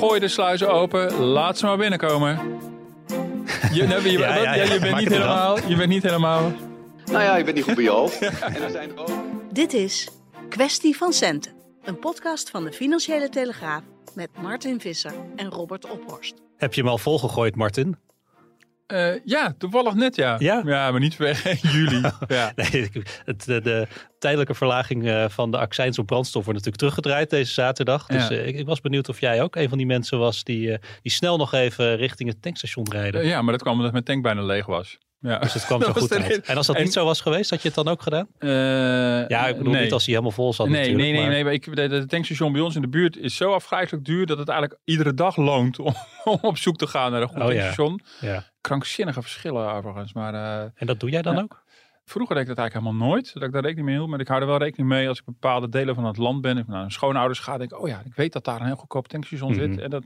[0.00, 2.38] Gooi de sluizen open, laat ze maar binnenkomen.
[3.72, 4.72] Je, nee, je, Ja, ja, ja.
[4.72, 5.58] je bent niet helemaal.
[5.68, 6.52] Je bent niet helemaal.
[7.04, 8.20] Nou ja, je bent niet goed bij je hoofd.
[8.40, 9.10] En er zijn er ook.
[9.52, 10.08] Dit is
[10.48, 11.52] Kwestie van Centen,
[11.84, 13.82] een podcast van de Financiële Telegraaf
[14.14, 16.34] met Martin Visser en Robert Ophorst.
[16.56, 17.96] Heb je hem al volgegooid, Martin?
[18.90, 20.36] Eh, ja, toevallig net ja.
[20.38, 20.62] Ja?
[20.64, 22.00] Ja, maar niet vanwege juli.
[22.28, 22.52] Ja.
[22.56, 22.90] Nee,
[23.24, 23.86] het, de, de
[24.18, 28.06] tijdelijke verlaging eh, van de accijns op brandstof wordt natuurlijk teruggedraaid deze zaterdag.
[28.06, 28.34] Dus Ja.
[28.34, 31.12] eh, ik, ik was benieuwd of jij ook een van die mensen was die, die
[31.12, 33.26] snel nog even richting het tankstation rijden.
[33.26, 34.98] Ja, maar dat kwam omdat mijn tank bijna leeg was.
[35.22, 35.38] Ja.
[35.38, 36.26] Dus het kwam zo goed uit.
[36.26, 36.44] reden.
[36.44, 38.26] En als dat En- niet zo was geweest, had je het dan ook gedaan?
[38.38, 38.48] Eh,
[39.28, 39.82] Ja, ik bedoel nee.
[39.82, 41.02] niet als hij helemaal vol zat Nee, natuurlijk.
[41.04, 41.44] nee, nee, maar- nee.
[41.44, 44.38] Maar ik, de, de tankstation bij ons in de buurt is zo afgrijzelijk duur dat
[44.38, 47.42] het eigenlijk iedere dag loont om, om op zoek te gaan naar een goed Oh,
[47.42, 47.48] ja.
[47.48, 48.00] tankstation.
[48.20, 48.44] Ja.
[48.60, 50.12] Krankzinnige verschillen overigens.
[50.12, 51.40] Maar eh, En dat doe jij dan Ja.
[51.42, 51.62] ook?
[52.10, 53.34] Vroeger deed ik dat eigenlijk helemaal nooit.
[53.34, 54.08] Dat ik daar rekening mee hield.
[54.08, 56.58] Maar ik hou er wel rekening mee als ik bepaalde delen van het land ben.
[56.58, 57.58] Of naar een schoonouders ga.
[57.58, 59.60] Denk ik, oh ja, ik weet dat daar een heel goedkoop tankstation Mhm.
[59.60, 59.78] zit.
[59.80, 60.02] En dat,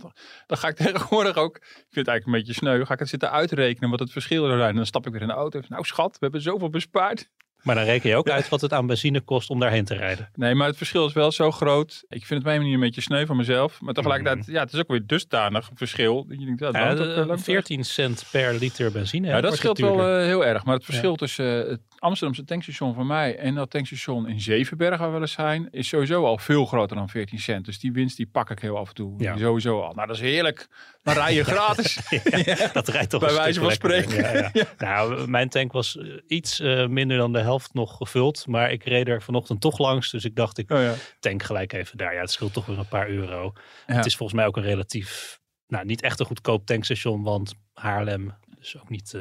[0.47, 1.57] dan ga ik tegenwoordig ook.
[1.57, 2.85] Ik vind het eigenlijk een beetje sneu.
[2.85, 4.71] Ga ik het zitten uitrekenen wat het verschil zou zijn.
[4.71, 5.61] En dan stap ik weer in de auto.
[5.69, 7.31] Nou schat, we hebben zoveel bespaard.
[7.63, 10.31] Maar dan reken je ook uit wat het aan benzine kost om daarheen te rijden.
[10.35, 12.05] Nee, maar het verschil is wel zo groot.
[12.09, 13.81] Ik vind het op mijn manier een beetje sneu van mezelf.
[13.81, 16.27] Maar tegelijkertijd, ja, het is ook weer dusdanig verschil.
[16.29, 16.77] Dat Je denkt, Mhm.
[16.77, 19.27] Ja, woont ook, eh, de- langs 14 cent per liter benzine.
[19.29, 20.65] Ja, dat scheelt wel eh, heel erg.
[20.65, 25.07] Maar het verschil tussen het Amsterdamse tankstation van mij en dat tankstation in Zevenberg waar
[25.07, 27.65] we wel eens zijn, is sowieso al veel groter dan 14 cent.
[27.65, 29.37] Dus die winst die pak ik heel af en toe Ja.
[29.37, 29.93] sowieso al.
[29.95, 30.69] Nou, dat is heerlijk.
[31.03, 31.99] Dan rij je gratis.
[32.45, 34.13] Ja, dat rijdt toch Bij wijze van spreken.
[34.53, 34.65] Ja.
[34.79, 38.47] Nou, mijn tank was eh, iets eh, minder dan de helft nog gevuld.
[38.47, 40.11] Maar ik reed er vanochtend toch langs.
[40.11, 42.15] Dus ik dacht, ik Oh tank gelijk even daar.
[42.15, 43.53] Ja, het scheelt toch weer een paar euro.
[43.87, 47.23] Het is volgens mij ook een relatief, nou niet echt een goedkoop tankstation.
[47.23, 49.15] Want Haarlem is ook niet...
[49.15, 49.21] eh,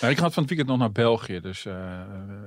[0.00, 1.40] Nou, ik ga van het weekend nog naar België.
[1.40, 2.00] Dus eh,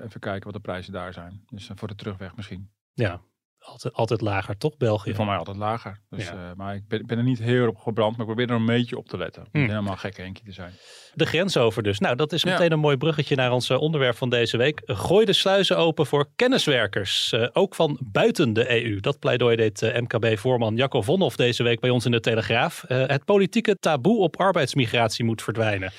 [0.06, 1.46] even kijken wat de prijzen daar zijn.
[1.50, 2.70] Dus eh, voor de terugweg misschien.
[2.94, 3.22] ja,
[3.60, 5.14] altijd, altijd lager, toch België?
[5.14, 6.00] Voor mij altijd lager.
[6.10, 6.32] Dus, Ja.
[6.34, 8.12] eh, maar ik ben, ben er niet heel op gebrand.
[8.12, 9.42] Maar ik probeer er een beetje op te letten.
[9.42, 9.60] Om Hm.
[9.60, 10.74] niet helemaal gek Henkie te zijn.
[11.14, 12.00] De grens over dus.
[12.00, 12.52] Nou, dat is Ja.
[12.52, 14.82] meteen een mooi bruggetje naar ons eh, onderwerp van deze week.
[14.86, 19.00] Gooi de sluizen open voor kenniswerkers, eh, ook van buiten de EU.
[19.00, 22.84] Dat pleidooi deed eh, MKB-voorman Jacco Vonhoff deze week bij ons in de Telegraaf.
[22.84, 25.92] Eh, het politieke taboe op arbeidsmigratie moet verdwijnen.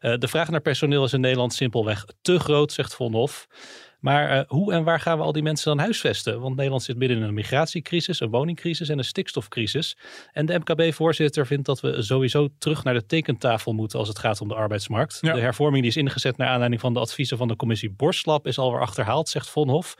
[0.00, 3.46] Eh, de vraag naar personeel is in Nederland simpelweg te groot, zegt Vonhoff.
[4.00, 6.40] Maar eh, hoe en waar gaan we al die mensen dan huisvesten?
[6.40, 9.96] Want Nederland zit midden in een migratiecrisis, een woningcrisis en een stikstofcrisis.
[10.32, 14.40] En de MKB-voorzitter vindt dat we sowieso terug naar de tekentafel moeten als het gaat
[14.40, 15.18] om de arbeidsmarkt.
[15.20, 15.32] Ja.
[15.32, 18.58] De hervorming die is ingezet naar aanleiding van de adviezen van de commissie Borslap is
[18.58, 19.94] alweer achterhaald, zegt Vonhoff.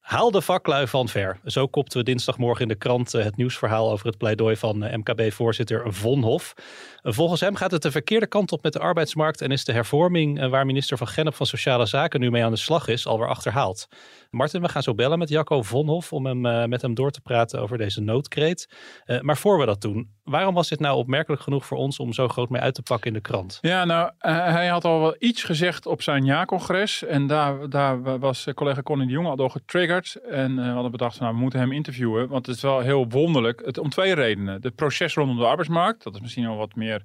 [0.00, 1.40] Haal de vaklui van ver.
[1.44, 4.96] Zo kopten we dinsdagmorgen in de krant eh, het nieuwsverhaal over het pleidooi van eh,
[4.96, 6.54] MKB-voorzitter Vonhoff.
[7.02, 9.72] Eh, Volgens hem gaat het de verkeerde kant op met de arbeidsmarkt en is de
[9.72, 13.28] hervorming waar minister van Gennep van Sociale Zaken nu mee aan de slag is alweer
[13.28, 13.88] achterhaald.
[14.30, 17.20] Martin, we gaan zo bellen met Jacco Vonhoff om hem, eh, met hem door te
[17.20, 18.68] praten over deze noodkreet.
[19.04, 22.12] Eh, maar voor we dat doen, waarom was dit nou opmerkelijk genoeg voor ons om
[22.12, 23.58] zo groot mee uit te pakken in de krant?
[23.60, 27.04] Ja, nou, eh, hij had al wel iets gezegd op zijn jaarcongres.
[27.04, 30.14] En daar, daar was collega Connie de Jong al getriggerd.
[30.14, 32.28] En we hadden bedacht, nou, we moeten hem interviewen.
[32.28, 33.62] Want het is wel heel wonderlijk.
[33.64, 34.58] Het, om twee redenen.
[34.62, 36.02] Het proces rondom de arbeidsmarkt.
[36.02, 37.04] Dat is misschien al wat meer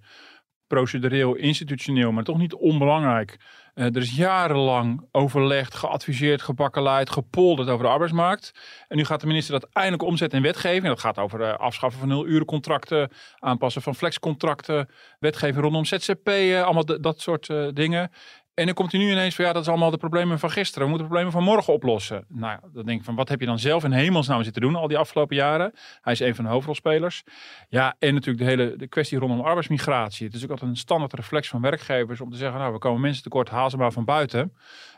[0.68, 3.38] procedureel, institutioneel, maar toch niet onbelangrijk.
[3.76, 8.52] Eh, er is jarenlang overlegd, geadviseerd, gebakkeleid, gepolderd over de arbeidsmarkt.
[8.88, 10.86] En nu gaat de minister dat eindelijk omzetten in wetgeving.
[10.86, 14.90] Dat gaat over eh, afschaffen van nulurencontracten, aanpassen van flexcontracten,
[15.20, 18.12] wetgeving rondom ZZP'en, allemaal d- dat soort eh, dingen.
[18.56, 20.84] En dan komt hij nu ineens van ja, dat is allemaal de problemen van gisteren.
[20.84, 22.26] We moeten de problemen van morgen oplossen.
[22.28, 24.76] Nou ja, dan denk ik van wat heb je dan zelf in hemelsnaam zitten doen
[24.76, 25.74] al die afgelopen jaren?
[26.02, 27.24] Hij is een van de hoofdrolspelers.
[27.70, 30.26] Ja, en natuurlijk de hele de kwestie rondom arbeidsmigratie.
[30.26, 33.02] Het is ook altijd een standaard reflex van werkgevers om te zeggen, nou we komen
[33.02, 34.54] mensen tekort, haal ze maar van buiten.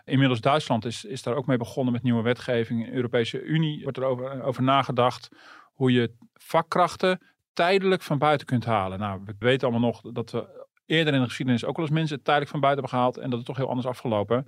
[0.05, 2.79] Inmiddels Duitsland is, is daar ook mee begonnen met nieuwe wetgeving.
[2.79, 5.29] In de Europese Unie wordt er over, over nagedacht
[5.73, 7.21] hoe je vakkrachten
[7.53, 8.99] tijdelijk van buiten kunt halen.
[8.99, 12.23] Nou, we weten allemaal nog dat we eerder in de geschiedenis ook wel eens mensen
[12.23, 13.17] tijdelijk van buiten hebben gehaald.
[13.23, 14.47] En dat is toch heel anders afgelopen.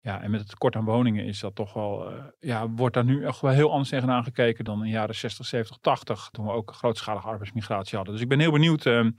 [0.00, 3.04] Ja, en met het tekort aan woningen is dat toch wel, uh, ja, wordt daar
[3.04, 6.28] nu echt wel heel anders tegenaan gekeken dan in de jaren 60, 70, 80.
[6.32, 8.14] Toen we ook grootschalige arbeidsmigratie hadden.
[8.14, 9.10] Dus ik ben heel benieuwd uh,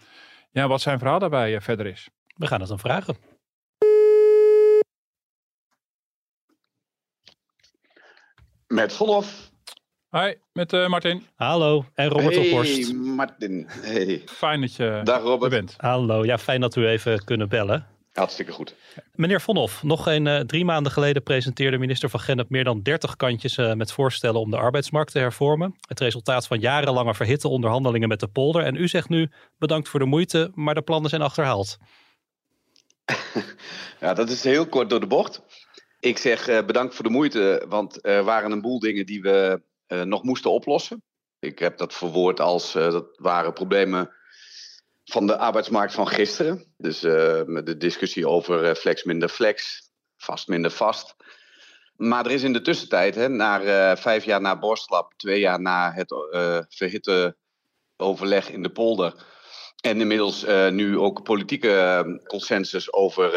[0.51, 2.09] ja, wat zijn verhaal daarbij uh, verder is.
[2.35, 3.15] We gaan het dan vragen.
[8.67, 9.46] Met Vonhoff.
[10.11, 11.23] Hi, met uh, Martin.
[11.35, 12.93] Hallo, en Robert hey, Ophorst.
[12.93, 13.65] Martin.
[13.69, 14.21] Hey.
[14.25, 15.53] Fijn dat je Dag Robert.
[15.53, 15.73] er bent.
[15.77, 17.87] Hallo, ja, fijn dat we even kunnen bellen.
[18.13, 18.75] Hartstikke goed.
[19.15, 23.15] Meneer Vonhoff, nog een uh, drie maanden geleden presenteerde minister van Gennep meer dan 30
[23.15, 25.75] kantjes uh, met voorstellen om de arbeidsmarkt te hervormen.
[25.87, 28.63] Het resultaat van jarenlange verhitte onderhandelingen met de polder.
[28.63, 31.77] En u zegt nu bedankt voor de moeite, maar de plannen zijn achterhaald.
[34.01, 35.41] ja, dat is heel kort door de bocht.
[35.99, 39.61] Ik zeg uh, bedankt voor de moeite, want er waren een boel dingen die we
[39.87, 41.03] nog moesten oplossen.
[41.39, 44.11] Ik heb dat verwoord als dat waren problemen
[45.03, 46.73] van de arbeidsmarkt van gisteren.
[46.77, 47.11] Dus uh,
[47.63, 49.81] de discussie over flex minder flex,
[50.17, 51.15] vast minder vast.
[51.95, 55.91] Maar er is in de tussentijd, hè, na vijf jaar na Borstlab, twee jaar na
[55.91, 56.13] het
[56.69, 57.37] verhitte
[57.97, 59.25] overleg in de polder.
[59.81, 63.31] En inmiddels nu ook politieke consensus over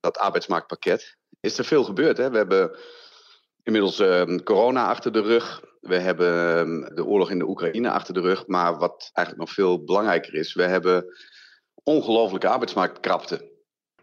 [0.00, 1.16] dat arbeidsmarktpakket.
[1.40, 2.16] Is er veel gebeurd.
[2.16, 2.30] Hè?
[2.30, 2.78] We hebben
[3.62, 3.96] inmiddels
[4.44, 5.62] corona achter de rug.
[5.86, 8.46] We hebben de oorlog in de Oekraïne achter de rug.
[8.46, 11.04] Maar wat eigenlijk nog veel belangrijker is, we hebben
[11.82, 13.50] ongelooflijke arbeidsmarktkrapte.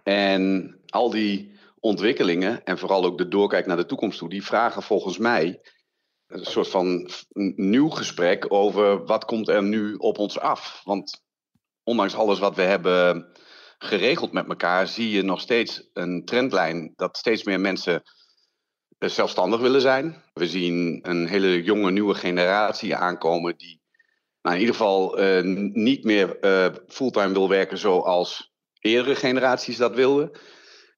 [0.04, 4.84] En al die ontwikkelingen, en vooral ook de doorkijk naar de toekomst toe, die vragen
[4.84, 5.62] volgens mij
[6.28, 7.10] een soort van
[7.56, 10.82] nieuw gesprek over wat komt er nu op ons af.
[10.84, 11.22] Want
[11.84, 13.28] ondanks alles wat we hebben
[13.78, 18.04] geregeld met elkaar, zie je nog steeds een trendlijn dat steeds meer mensen
[19.10, 20.24] zelfstandig willen zijn.
[20.34, 23.82] We zien een hele jonge nieuwe generatie aankomen die
[24.42, 25.42] nou, in ieder geval uh,
[25.74, 30.32] niet meer uh, fulltime wil werken zoals eerdere generaties dat wilden.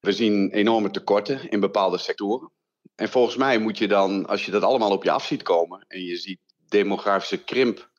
[0.00, 2.50] We zien enorme tekorten in bepaalde sectoren.
[2.94, 5.84] En volgens mij moet je dan, als je dat allemaal op je af ziet komen
[5.88, 7.90] en je ziet demografische krimp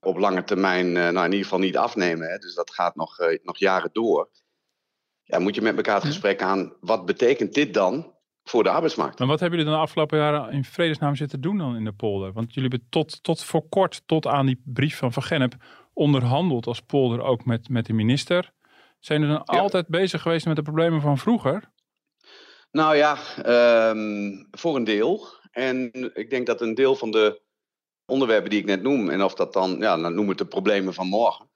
[0.00, 3.58] op lange termijn, nou in ieder geval niet afnemen, hè, dus dat gaat nog, nog
[3.58, 4.30] jaren door.
[5.22, 8.17] Ja, moet je met elkaar het gesprek aan, wat betekent dit dan
[8.48, 9.18] voor de arbeidsmarkt.
[9.18, 11.92] Maar wat hebben jullie dan de afgelopen jaren in vredesnaam zitten doen dan in de
[11.92, 12.32] polder?
[12.32, 15.54] Want jullie hebben tot, tot voor kort, tot aan die brief van Van Gennep,
[15.92, 18.52] onderhandeld als polder ook met, met de minister.
[18.98, 19.60] Zijn jullie dan ja.
[19.60, 21.70] altijd bezig geweest met de problemen van vroeger?
[22.70, 23.18] Nou ja,
[23.90, 25.26] um, voor een deel.
[25.50, 27.42] En ik denk dat een deel van de
[28.06, 30.94] onderwerpen die ik net noem, en of dat dan, ja, dan noem het de problemen
[30.94, 31.50] van morgen,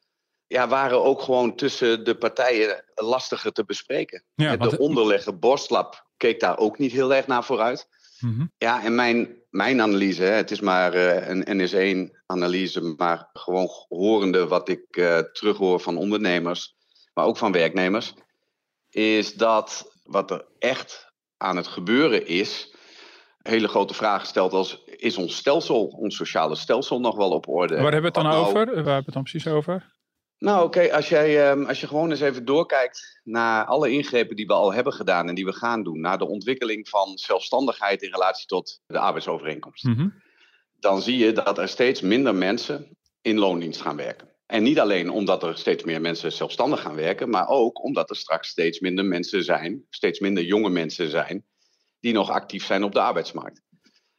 [0.47, 4.25] ja, waren ook gewoon tussen de partijen lastiger te bespreken.
[4.35, 7.89] Ja, de onderlegger Borstlap keek daar ook niet heel erg naar vooruit.
[8.19, 8.53] Mm -hmm.
[8.57, 14.47] Ja, en mijn, mijn analyse, hè, het is maar uh, een NS1-analyse, maar gewoon horende
[14.47, 16.75] wat ik uh, terughoor van ondernemers,
[17.15, 18.15] maar ook van werknemers,
[18.91, 22.75] is dat wat er echt aan het gebeuren is,
[23.43, 27.75] hele grote vragen stelt als, is ons stelsel, ons sociale stelsel nog wel op orde?
[27.75, 28.55] Waar hebben we het dan nou, over?
[28.55, 30.01] Waar hebben we het dan precies over?
[30.43, 34.37] Nou, oké, okay, als, jij, um, als je gewoon eens even doorkijkt naar alle ingrepen
[34.37, 38.03] die we al hebben gedaan en die we gaan doen, naar de ontwikkeling van zelfstandigheid
[38.03, 40.23] in relatie tot de arbeidsovereenkomst, mm -hmm.
[40.81, 44.29] dan zie je dat er steeds minder mensen in loondienst gaan werken.
[44.47, 48.17] En niet alleen omdat er steeds meer mensen zelfstandig gaan werken, maar ook omdat er
[48.17, 51.45] straks steeds minder mensen zijn, steeds minder jonge mensen zijn,
[52.01, 53.63] die nog actief zijn op de arbeidsmarkt.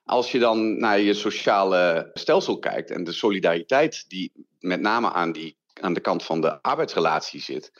[0.04, 5.32] Als je dan naar je sociale stelsel kijkt en de solidariteit die met name aan
[5.32, 7.72] die aan de kant van de arbeidsrelatie zit,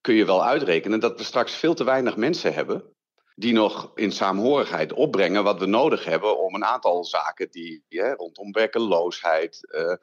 [0.00, 2.96] kun je wel uitrekenen dat we straks veel te weinig mensen hebben
[3.34, 8.14] die nog in saamhorigheid opbrengen wat we nodig hebben om een aantal zaken die ja,
[8.14, 9.94] rondom werkeloosheid, uh,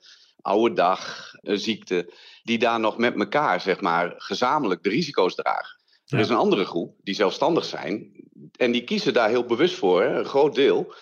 [0.42, 5.82] oude dag, uh, ziekte, die daar nog met elkaar zeg maar gezamenlijk de risico's dragen.
[6.04, 6.18] Ja.
[6.18, 8.12] Er is een andere groep die zelfstandig zijn
[8.58, 10.94] en die kiezen daar heel bewust voor, hè, een groot deel.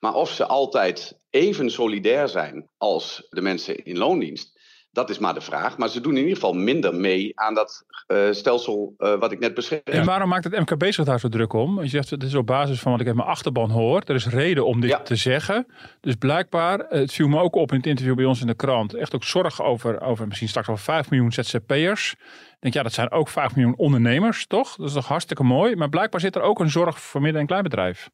[0.00, 4.57] Maar of ze altijd even solidair zijn als de mensen in loondienst,
[4.90, 5.78] dat is maar de vraag.
[5.78, 9.38] Maar ze doen in ieder geval minder mee aan dat uh, stelsel uh, wat ik
[9.38, 9.80] net beschreef.
[9.84, 11.82] En waarom maakt het MKB zich daar zo druk om?
[11.82, 14.02] Je zegt, het is op basis van wat ik uit mijn achterban hoor.
[14.06, 15.02] Er is reden om dit ja.
[15.02, 15.66] te zeggen.
[16.00, 18.94] Dus blijkbaar, het viel me ook op in het interview bij ons in de krant.
[18.94, 22.12] Echt ook zorg over, over misschien straks wel 5 miljoen ZZP'ers.
[22.12, 24.76] Ik denk, ja, dat zijn ook 5 miljoen ondernemers, toch?
[24.76, 25.76] Dat is toch hartstikke mooi.
[25.76, 28.10] Maar blijkbaar zit er ook een zorg voor midden- en kleinbedrijf.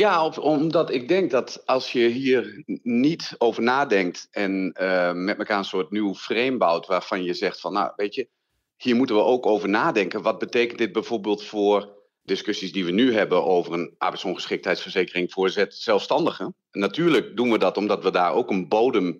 [0.00, 5.58] Ja, omdat ik denk dat als je hier niet over nadenkt en uh, met elkaar
[5.58, 8.28] een soort nieuw frame bouwt waarvan je zegt van, nou weet je,
[8.76, 10.22] hier moeten we ook over nadenken.
[10.22, 11.88] Wat betekent dit bijvoorbeeld voor
[12.22, 16.54] discussies die we nu hebben over een arbeidsongeschiktheidsverzekering voor zelfstandigen?
[16.70, 19.18] Natuurlijk doen we dat omdat we daar ook een bodem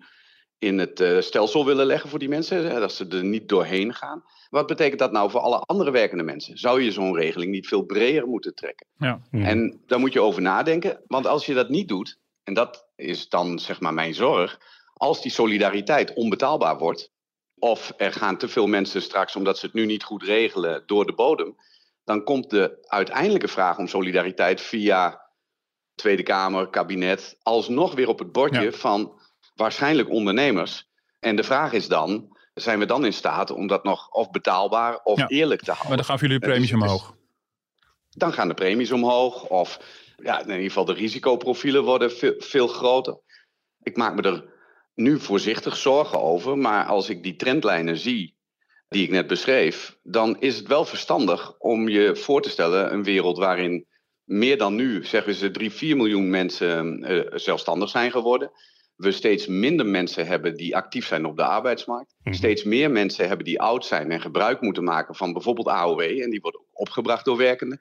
[0.61, 2.71] in het uh, stelsel willen leggen voor die mensen.
[2.71, 4.25] Hè, dat ze er niet doorheen gaan.
[4.51, 6.59] Wat betekent dat nou voor alle andere werkende mensen?
[6.59, 8.87] Zou je zo'n regeling niet veel breder moeten trekken?
[8.99, 9.21] Ja.
[9.31, 9.45] Mhm.
[9.45, 11.01] En daar moet je over nadenken.
[11.07, 14.61] Want als je dat niet doet, en dat is dan zeg maar mijn zorg,
[14.95, 17.11] als die solidariteit onbetaalbaar wordt,
[17.59, 21.07] of er gaan te veel mensen straks, omdat ze het nu niet goed regelen, door
[21.07, 21.57] de bodem,
[22.05, 25.29] dan komt de uiteindelijke vraag om solidariteit via
[25.95, 28.73] Tweede Kamer, kabinet, alsnog weer op het bordje Ja.
[28.73, 29.20] van
[29.61, 30.89] waarschijnlijk ondernemers.
[31.21, 35.01] En de vraag is dan, zijn we dan in staat om dat nog of betaalbaar
[35.03, 35.29] of Ja.
[35.29, 35.89] eerlijk te houden?
[35.89, 37.15] Maar dan gaan jullie de premies omhoog.
[38.11, 39.45] dan gaan de premies omhoog.
[39.45, 39.81] Of
[40.17, 43.19] ja, in ieder geval de risicoprofielen worden veel, veel groter.
[43.83, 44.45] Ik maak me er
[44.95, 46.59] nu voorzichtig zorgen over.
[46.59, 48.37] Maar als ik die trendlijnen zie
[48.89, 53.03] die ik net beschreef, dan is het wel verstandig om je voor te stellen een
[53.05, 53.87] wereld waarin
[54.25, 58.51] meer dan nu, zeggen ze, 3, 4 miljoen mensen eh, zelfstandig zijn geworden.
[59.01, 62.15] We steeds minder mensen hebben die actief zijn op de arbeidsmarkt.
[62.23, 62.35] Mhm.
[62.35, 66.01] Steeds meer mensen hebben die oud zijn en gebruik moeten maken van bijvoorbeeld AOW.
[66.01, 67.81] En die worden opgebracht door werkenden.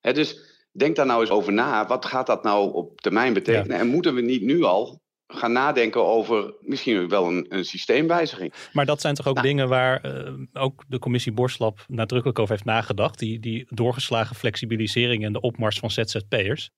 [0.00, 0.38] Dus
[0.72, 1.86] denk daar nou eens over na.
[1.86, 3.78] Wat gaat dat nou op termijn betekenen?
[3.78, 8.52] En moeten we niet nu al gaan nadenken over misschien wel een, een systeemwijziging?
[8.72, 9.46] Maar dat zijn toch ook Nou.
[9.46, 13.18] dingen waar eh, ook de commissie Borslap nadrukkelijk over heeft nagedacht.
[13.18, 16.70] Die, die doorgeslagen flexibilisering en de opmars van ZZP'ers.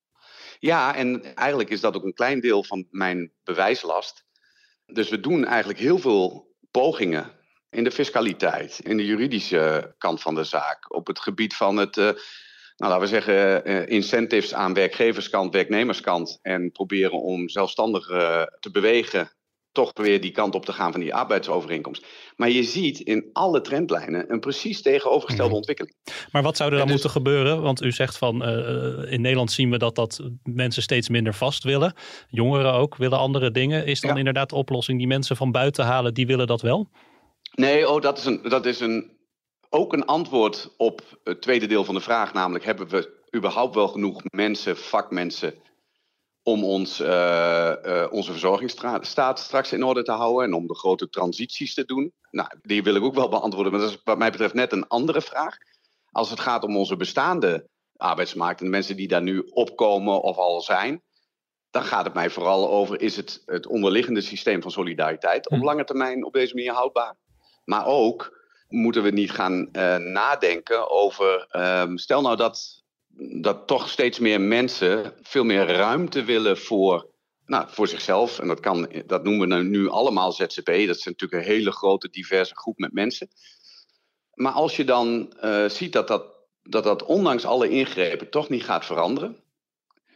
[0.58, 4.24] Ja, en eigenlijk is dat ook een klein deel van mijn bewijslast.
[4.86, 7.30] Dus we doen eigenlijk heel veel pogingen
[7.70, 11.96] in de fiscaliteit, in de juridische kant van de zaak, op het gebied van het,
[11.96, 18.70] eh, nou, laten we zeggen, eh, incentives aan werkgeverskant, werknemerskant en proberen om zelfstandigen te
[18.70, 19.30] bewegen
[19.72, 22.06] toch weer die kant op te gaan van die arbeidsovereenkomst.
[22.36, 25.56] Maar je ziet in alle trendlijnen een precies tegenovergestelde Mhm.
[25.56, 25.94] ontwikkeling.
[26.32, 27.62] Maar wat zou er dan dus- moeten gebeuren?
[27.62, 31.64] Want u zegt van eh, in Nederland zien we dat, dat mensen steeds minder vast
[31.64, 31.94] willen.
[32.28, 33.86] Jongeren ook willen andere dingen.
[33.86, 34.16] Is dan Ja.
[34.18, 36.88] inderdaad de oplossing die mensen van buiten halen, die willen dat wel?
[37.54, 39.16] Nee, oh, dat is, een, dat is een,
[39.70, 42.32] ook een antwoord op het tweede deel van de vraag.
[42.32, 45.54] Namelijk, hebben we überhaupt wel genoeg mensen, vakmensen,
[46.50, 51.08] om ons, eh, eh, onze verzorgingsstaat straks in orde te houden en om de grote
[51.08, 52.12] transities te doen?
[52.30, 54.88] Nou, die wil ik ook wel beantwoorden, maar dat is wat mij betreft net een
[54.88, 55.56] andere vraag.
[56.10, 60.36] Als het gaat om onze bestaande arbeidsmarkt en de mensen die daar nu opkomen of
[60.36, 61.02] al zijn,
[61.70, 65.64] dan gaat het mij vooral over: is het, het onderliggende systeem van solidariteit op Hm.
[65.64, 67.16] lange termijn op deze manier houdbaar?
[67.64, 68.36] Maar ook
[68.68, 71.46] moeten we niet gaan eh, nadenken over.
[71.50, 72.77] ehm, stel nou dat,
[73.18, 77.06] dat toch steeds meer mensen veel meer ruimte willen voor,
[77.46, 78.38] nou, voor zichzelf.
[78.38, 80.66] En dat, kan, dat noemen we nou nu allemaal ZZP.
[80.66, 83.28] Dat is natuurlijk een hele grote, diverse groep met mensen.
[84.34, 86.24] Maar als je dan eh, ziet dat dat,
[86.62, 89.36] dat dat ondanks alle ingrepen toch niet gaat veranderen.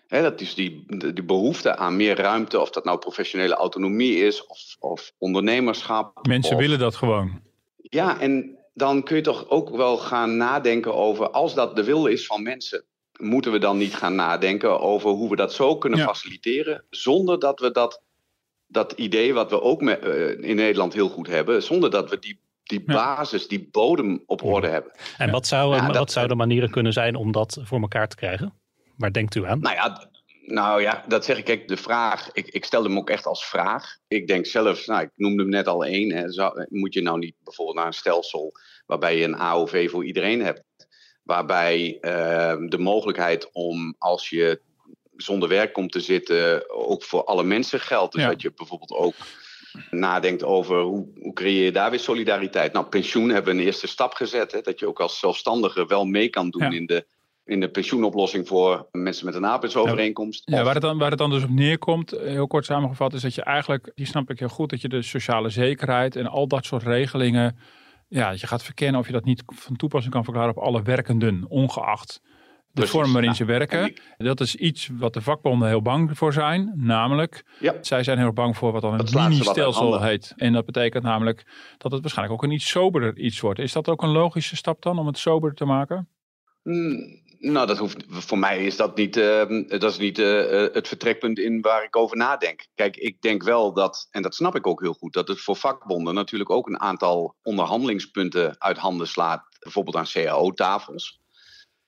[0.06, 4.46] Hè, dat is die, die behoefte aan meer ruimte, of dat nou professionele autonomie is
[4.46, 6.26] of, of ondernemerschap.
[6.26, 7.42] Mensen of- willen dat gewoon.
[7.76, 12.06] ja, en dan kun je toch ook wel gaan nadenken over, als dat de wil
[12.06, 12.84] is van mensen,
[13.22, 16.04] moeten we dan niet gaan nadenken over hoe we dat zo kunnen Ja.
[16.04, 18.02] faciliteren, zonder dat we dat,
[18.66, 22.18] dat idee wat we ook met, eh, in Nederland heel goed hebben, zonder dat we
[22.18, 22.94] die, die Ja.
[22.94, 24.92] basis, die bodem op orde hebben.
[25.18, 28.16] En wat, zou, Ja, wat dat- zouden manieren kunnen zijn om dat voor elkaar te
[28.16, 28.54] krijgen?
[28.96, 29.60] Waar denkt u aan?
[29.60, 30.10] Nou ja,
[30.46, 31.44] nou ja, dat zeg ik.
[31.44, 33.96] Kijk, de vraag, ik, ik stel hem ook echt als vraag.
[34.08, 36.10] Ik denk zelf, nou, ik noemde hem net al één.
[36.12, 38.52] Hè, zou, moet je nou niet bijvoorbeeld naar een stelsel
[38.86, 40.62] waarbij je een AOV voor iedereen hebt?
[41.22, 44.60] Waarbij eh, de mogelijkheid om als je
[45.16, 48.12] zonder werk komt te zitten, ook voor alle mensen geldt.
[48.12, 48.28] Dus Ja.
[48.28, 49.14] dat je bijvoorbeeld ook
[49.90, 52.72] nadenkt over hoe, hoe creëer je daar weer solidariteit.
[52.72, 54.52] Nou, pensioen hebben we een eerste stap gezet.
[54.52, 56.70] Hè, dat je ook als zelfstandige wel mee kan doen Ja.
[56.70, 57.06] in, de,
[57.44, 60.42] in de pensioenoplossing voor mensen met een arbeidsovereenkomst.
[60.44, 63.34] Ja, waar, het dan, waar het dan dus op neerkomt, heel kort samengevat, is dat
[63.34, 66.64] je eigenlijk, die snap ik heel goed, dat je de sociale zekerheid en al dat
[66.64, 67.58] soort regelingen,
[68.12, 70.82] ja, dat je gaat verkennen of je dat niet van toepassing kan verklaren op alle
[70.82, 72.20] werkenden, ongeacht
[72.72, 73.94] de Precies, vorm waarin nou, ze werken.
[74.16, 77.74] Dat is iets wat de vakbonden heel bang voor zijn, namelijk, Ja.
[77.80, 80.32] zij zijn heel bang voor wat dan een mini-stelsel heet.
[80.36, 81.46] En dat betekent namelijk
[81.78, 83.58] dat het waarschijnlijk ook een iets soberder iets wordt.
[83.58, 86.08] Is dat ook een logische stap dan, om het soberder te maken?
[86.62, 90.74] Hmm, nou, dat hoeft, voor mij is dat niet, eh, dat is niet eh, eh,
[90.74, 92.66] het vertrekpunt in waar ik over nadenk.
[92.74, 95.56] Kijk, ik denk wel dat, en dat snap ik ook heel goed, dat het voor
[95.56, 99.44] vakbonden natuurlijk ook een aantal onderhandelingspunten uit handen slaat.
[99.58, 101.20] Bijvoorbeeld aan CAO-tafels.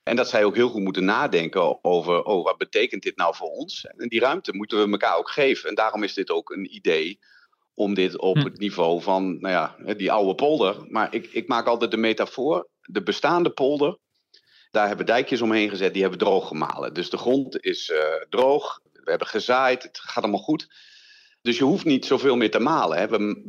[0.03, 3.49] En dat zij ook heel goed moeten nadenken over, oh, wat betekent dit nou voor
[3.49, 3.85] ons?
[3.85, 5.69] En die ruimte moeten we elkaar ook geven.
[5.69, 7.19] En daarom is dit ook een idee
[7.73, 8.43] om dit op Hm.
[8.43, 10.85] het niveau van, nou ja, die oude polder.
[10.89, 13.97] Maar ik, ik maak altijd de metafoor, de bestaande polder,
[14.75, 16.93] daar hebben dijkjes omheen gezet, die hebben droog gemalen.
[16.93, 20.67] Dus de grond is eh, droog, we hebben gezaaid, het gaat allemaal goed.
[21.41, 22.97] Dus je hoeft niet zoveel meer te malen.
[22.97, 23.07] Hè.
[23.07, 23.41] We,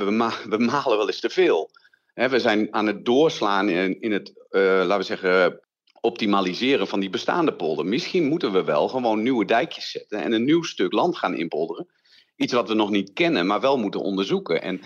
[0.48, 1.70] we, malen wel eens te veel.
[2.14, 5.60] Hè, we zijn aan het doorslaan in, in het, uh, laten we zeggen,
[6.00, 7.86] optimaliseren van die bestaande polder.
[7.86, 11.88] Misschien moeten we wel gewoon nieuwe dijkjes zetten en een nieuw stuk land gaan inpolderen.
[12.36, 14.62] Iets wat we nog niet kennen, maar wel moeten onderzoeken.
[14.62, 14.80] En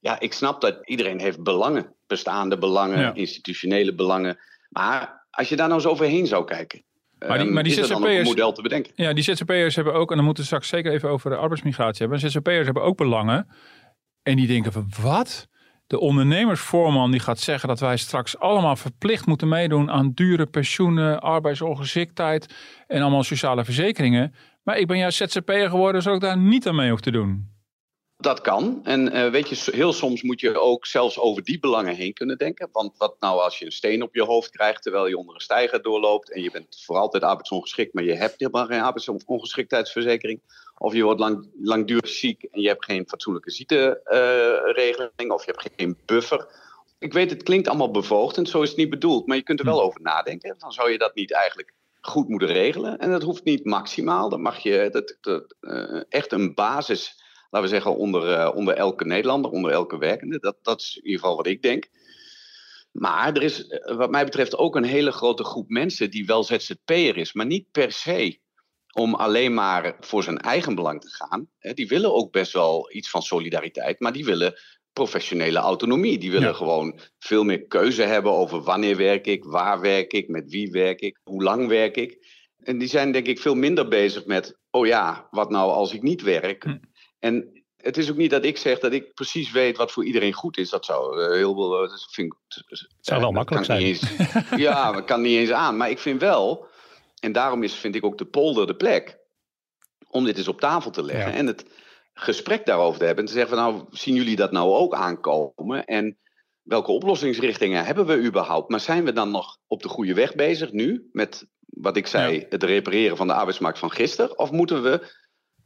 [0.00, 1.94] ja, ik snap dat iedereen heeft belangen.
[2.06, 4.38] Bestaande belangen, institutionele belangen.
[4.68, 6.84] Maar als je daar nou eens overheen zou kijken.
[7.18, 8.92] Maar die, maar die is een model te bedenken.
[8.94, 12.06] Ja, die ZZP'ers hebben ook, en dan moeten we straks zeker even over de arbeidsmigratie
[12.06, 12.30] hebben.
[12.30, 13.48] ZZP'ers hebben ook belangen.
[14.22, 15.48] En die denken van wat?
[15.86, 21.20] De ondernemersvoorman die gaat zeggen dat wij straks allemaal verplicht moeten meedoen aan dure pensioenen,
[21.20, 22.54] arbeidsongeschiktheid
[22.86, 24.34] en allemaal sociale verzekeringen.
[24.62, 27.55] Maar ik ben juist ZZP'er geworden, zodat ik daar niet aan mee hoef te doen.
[28.18, 28.80] Dat kan.
[28.84, 32.38] En uh, weet je, heel soms moet je ook zelfs over die belangen heen kunnen
[32.38, 32.68] denken.
[32.72, 35.40] Want wat nou als je een steen op je hoofd krijgt terwijl je onder een
[35.40, 40.40] stijger doorloopt en je bent voor altijd arbeidsongeschikt, maar je hebt helemaal geen arbeidsongeschiktheidsverzekering.
[40.78, 45.72] Of je wordt lang, langdurig ziek en je hebt geen fatsoenlijke ziekteregeling of je hebt
[45.76, 46.48] geen buffer.
[46.98, 49.26] Ik weet, het klinkt allemaal bevoogdend, zo is het niet bedoeld.
[49.26, 49.84] Maar je kunt er wel hm.
[49.84, 50.54] over nadenken.
[50.58, 52.98] Dan zou je dat niet eigenlijk goed moeten regelen.
[52.98, 54.28] En dat hoeft niet maximaal.
[54.28, 57.24] Dan mag je dat, dat, uh, echt een basis
[57.56, 60.38] laten we zeggen, onder, uh, onder elke Nederlander, onder elke werkende.
[60.38, 61.88] Dat, dat is in ieder geval wat ik denk.
[62.92, 66.44] Maar er is, eh, wat mij betreft, ook een hele grote groep mensen die wel
[66.44, 68.38] ZZP'er is, maar niet per se
[68.92, 71.48] om alleen maar voor zijn eigen belang te gaan.
[71.58, 74.54] Die willen ook best wel iets van solidariteit, maar die willen
[74.92, 76.18] professionele autonomie.
[76.18, 80.50] Die willen gewoon veel meer keuze hebben over wanneer werk ik, waar werk ik, met
[80.50, 82.18] wie werk ik, hoe lang werk ik.
[82.62, 86.02] En die zijn denk ik veel minder bezig met, oh ja, wat nou als ik
[86.02, 86.78] niet werk?
[87.26, 90.32] En het is ook niet dat ik zeg dat ik precies weet wat voor iedereen
[90.32, 90.70] goed is.
[90.70, 91.84] Dat zou uh, heel veel.
[91.84, 93.80] Uh, vind ik, zou wel makkelijk zijn.
[93.80, 94.02] Eens,
[94.56, 95.76] ja, dat kan niet eens aan.
[95.76, 96.66] Maar ik vind wel,
[97.20, 99.18] en daarom is, vind ik ook de polder de plek.
[100.10, 101.64] Om dit eens op tafel te leggen en het
[102.14, 103.24] gesprek daarover te hebben.
[103.24, 105.84] En te zeggen: van, Nou, zien jullie dat nou ook aankomen?
[105.84, 106.18] En
[106.62, 108.70] welke oplossingsrichtingen hebben we überhaupt?
[108.70, 111.08] Maar zijn we dan nog op de goede weg bezig nu?
[111.12, 114.38] Met wat ik zei, het repareren van de arbeidsmarkt van gisteren?
[114.38, 115.24] Of moeten we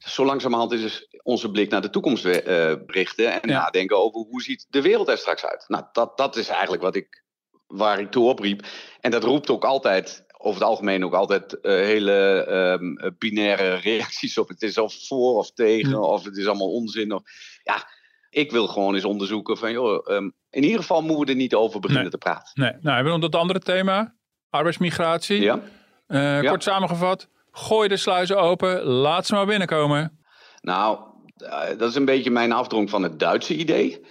[0.08, 4.66] zo langzamerhand is onze blik naar de toekomst uh, richten en nadenken over hoe ziet
[4.70, 5.64] de wereld er straks uit.
[5.68, 7.24] Nou, dat, dat is eigenlijk wat ik,
[7.66, 8.66] waar ik toe opriep.
[9.00, 12.46] En dat roept ook altijd, over het algemeen ook altijd uh, hele
[12.80, 14.48] um, binaire reacties op.
[14.48, 15.98] Het is of voor of tegen, hm.
[15.98, 17.12] of het is allemaal onzin.
[17.12, 17.22] Of,
[17.62, 17.88] ja,
[18.30, 21.54] ik wil gewoon eens onderzoeken van, joh, um, in ieder geval moeten we er niet
[21.54, 22.50] over beginnen te praten.
[22.54, 24.14] Nee, nou hebben we nog dat andere thema,
[24.50, 25.40] arbeidsmigratie.
[25.40, 25.60] Ja.
[26.08, 30.18] Uh, kort samengevat, Gooi de sluizen open, laat ze maar binnenkomen.
[30.60, 30.98] Nou,
[31.36, 34.04] eh, dat is een beetje mijn afdronk van het Duitse idee.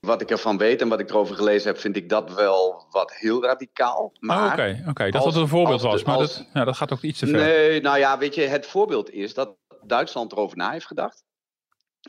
[0.00, 3.12] Wat ik ervan weet en wat ik erover gelezen heb, vind ik dat wel wat
[3.12, 4.12] heel radicaal.
[4.18, 5.10] Maar oh, Oké, oké.
[5.10, 6.04] dat wat een voorbeeld was.
[6.04, 7.38] Maar dat, ja, dat gaat ook iets te ver.
[7.38, 11.24] Nee, nou ja, weet je, het voorbeeld is dat Duitsland erover na heeft gedacht.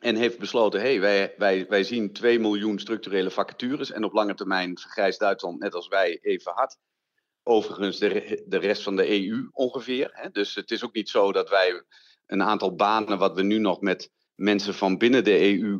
[0.02, 3.92] En heeft besloten, hé, hey, wij, wij, wij zien 2 miljoen structurele vacatures.
[3.92, 6.78] En op lange termijn vergrijst Duitsland net als wij even hard.
[7.44, 10.10] Overigens de, de rest van de EU ongeveer.
[10.12, 10.30] Hè?
[10.30, 11.84] Dus het is ook niet zo dat wij
[12.26, 15.80] een aantal banen wat we nu nog met mensen van binnen de EU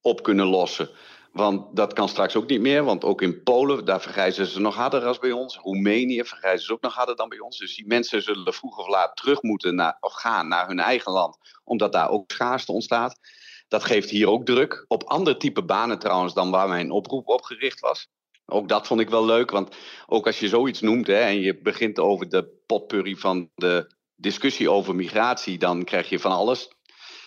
[0.00, 0.90] op kunnen lossen.
[1.32, 4.74] Want dat kan straks ook niet meer, want ook in Polen, daar vergrijzen ze nog
[4.74, 5.56] harder dan bij ons.
[5.56, 7.58] Roemenië vergrijzen ze ook nog harder dan bij ons.
[7.58, 11.12] Dus die mensen zullen vroeg of laat terug moeten naar, of gaan naar hun eigen
[11.12, 13.18] land, omdat daar ook schaarste ontstaat.
[13.68, 14.84] Dat geeft hier ook druk.
[14.88, 18.08] Op ander type banen trouwens dan waar mijn oproep op gericht was.
[18.46, 19.76] Ook dat vond ik wel leuk, want
[20.06, 24.70] ook als je zoiets noemt hè, en je begint over de potpurrie van de discussie
[24.70, 26.68] over migratie, dan krijg je van alles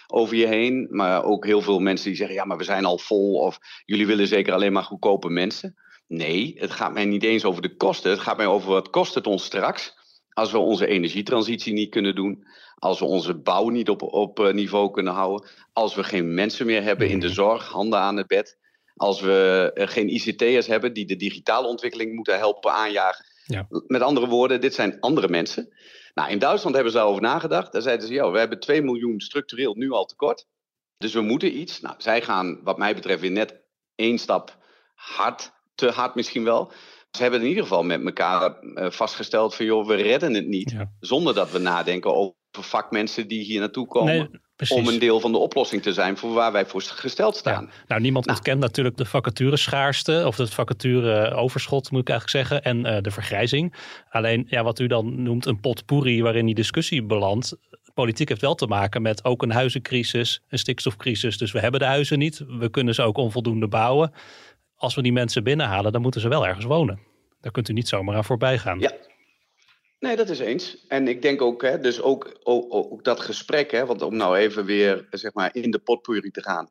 [0.08, 0.88] over je heen.
[0.90, 4.08] Maar ook heel veel mensen die zeggen, ja, maar we zijn al vol of jullie
[4.08, 5.76] willen zeker alleen maar goedkope mensen.
[6.08, 8.12] Nee, het gaat mij niet eens over de kosten.
[8.12, 9.94] Het gaat mij over wat kost het ons straks
[10.36, 12.48] als we onze energietransitie niet kunnen doen.
[12.76, 15.50] Als we onze bouw niet op, op eh, niveau kunnen houden.
[15.74, 17.36] Als we geen mensen meer hebben in de mhm.
[17.36, 18.58] zorg, handen aan het bed.
[18.96, 23.26] Als we eh, geen ICT'ers hebben die de digitale ontwikkeling moeten helpen aanjagen.
[23.46, 23.68] Ja.
[23.88, 25.74] Met andere woorden, dit zijn andere mensen.
[26.14, 27.72] Nou, in Duitsland hebben ze daarover nagedacht.
[27.72, 30.46] Daar zeiden ze, ja, we hebben 2 miljoen structureel nu al tekort.
[30.98, 31.82] Dus we moeten iets.
[31.82, 33.62] Nou, zij gaan wat mij betreft weer net
[33.96, 34.58] één stap
[34.96, 36.72] hard, te hard misschien wel.
[37.12, 40.76] Ze hebben in ieder geval met elkaar eh, vastgesteld van joh, we redden het niet.
[41.00, 44.42] Zonder dat we nadenken over vakmensen die hier naartoe komen.
[44.70, 47.70] Om een deel van de oplossing te zijn voor waar wij voor gesteld staan.
[47.88, 48.38] Nou, niemand nou.
[48.38, 52.64] ontkent natuurlijk de vacatureschaarste of het vacatureoverschot moet ik eigenlijk zeggen.
[52.64, 53.76] En uh, de vergrijzing.
[54.10, 57.58] Alleen ja, wat u dan noemt een potpourri waarin die discussie belandt.
[57.94, 61.38] Politiek heeft wel te maken met ook een huizencrisis, een stikstofcrisis.
[61.38, 62.44] Dus we hebben de huizen niet.
[62.48, 64.14] We kunnen ze ook onvoldoende bouwen.
[64.76, 67.00] Als we die mensen binnenhalen, dan moeten ze wel ergens wonen.
[67.42, 68.80] Daar kunt u niet zomaar aan voorbij gaan.
[68.80, 68.92] Ja,
[70.06, 70.86] Nee, dat is eens.
[70.88, 74.66] En ik denk ook, hè, dus ook, ook, dat gesprek, hè, want om nou even
[74.66, 76.70] weer zeg maar, in de potpourri te gaan.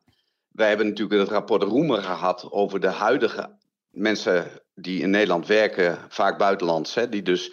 [0.51, 3.57] Wij hebben natuurlijk het rapport Roemer gehad over de huidige
[3.89, 7.51] mensen die in Nederland werken, vaak buitenlands, hè, die dus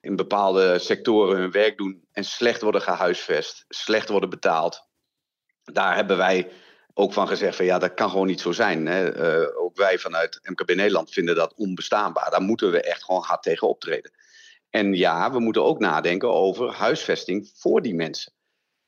[0.00, 4.88] in bepaalde sectoren hun werk doen en slecht worden gehuisvest, slecht worden betaald.
[5.64, 6.50] Daar hebben wij
[6.94, 8.86] ook van gezegd van ja, dat kan gewoon niet zo zijn.
[8.86, 9.16] Hè.
[9.42, 12.30] Uh, ook wij vanuit MKB Nederland vinden dat onbestaanbaar.
[12.30, 14.12] Daar moeten we echt gewoon hard tegen optreden.
[14.72, 18.32] En ja, we moeten ook nadenken over huisvesting voor die mensen.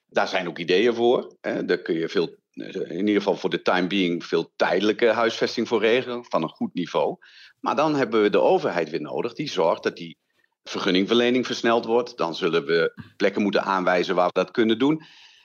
[0.06, 1.36] Daar zijn ook ideeën voor.
[1.40, 1.64] Hè.
[1.64, 5.80] Daar kun je veel, in ieder geval voor de time being, veel tijdelijke huisvesting voor
[5.80, 7.16] regelen van een goed niveau.
[7.60, 10.18] Maar dan hebben we de overheid weer nodig die zorgt dat die
[10.62, 12.16] vergunningverlening versneld wordt.
[12.16, 15.02] Dan zullen we plekken moeten aanwijzen waar we dat kunnen doen.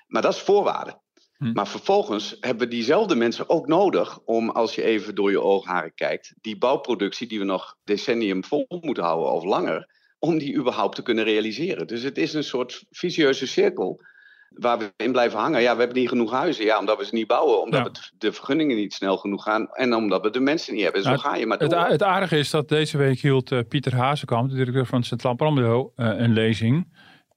[0.08, 1.02] Maar dat is voorwaarde.
[1.38, 1.52] Hm.
[1.52, 5.94] Maar vervolgens hebben we diezelfde mensen ook nodig om, als je even door je oogharen
[5.94, 10.96] kijkt, die bouwproductie die we nog decennium vol moeten houden of langer, om die überhaupt
[10.96, 11.88] te kunnen realiseren.
[11.88, 14.02] Dus het is een soort vicieuze cirkel
[14.50, 15.62] waar we in blijven hangen.
[15.62, 16.66] Ja, we hebben niet genoeg huizen.
[16.66, 17.62] Ja, omdat we ze niet bouwen.
[17.62, 19.68] Omdat de vergunningen niet snel genoeg gaan.
[19.72, 21.02] En omdat we de mensen niet hebben.
[21.02, 21.80] Zo nou, ga je maar door.
[21.80, 25.08] Het, het, aardige is dat deze week hield uh, Pieter Hazekamp, de directeur van het
[25.08, 26.88] Centraal Planbureau, uh, een lezing.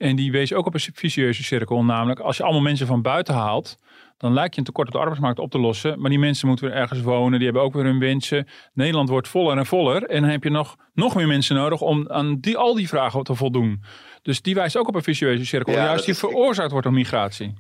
[0.03, 1.85] En die wees ook op een vicieuze cirkel.
[1.85, 3.79] Namelijk, als je allemaal mensen van buiten haalt
[4.23, 6.01] dan lijkt je een tekort op de arbeidsmarkt op te lossen.
[6.01, 8.49] Maar die mensen moeten weer ergens wonen, die hebben ook weer hun wensen.
[8.73, 10.03] Nederland wordt voller en voller.
[10.03, 13.23] En dan heb je nog, nog meer mensen nodig om aan die, al die vragen
[13.23, 13.83] te voldoen.
[14.23, 17.55] Dus die wijst ook op een vicieuze cirkel, juist die veroorzaakt wordt door migratie.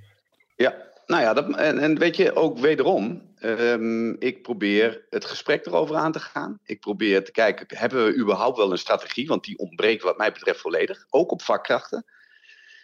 [0.56, 0.74] Ja,
[1.06, 5.96] nou ja, dat, en, en weet je, ook wederom, um, ik probeer het gesprek erover
[5.96, 6.58] aan te gaan.
[6.64, 9.26] Ik probeer te kijken, hebben we überhaupt wel een strategie?
[9.26, 12.04] Want die ontbreekt wat mij betreft volledig, ook op vakkrachten.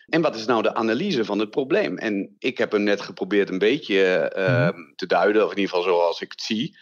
[0.09, 1.99] En wat is nou de analyse van het probleem?
[1.99, 5.93] En ik heb hem net geprobeerd een beetje uh, te duiden, of in ieder geval
[5.93, 6.79] zoals ik het zie.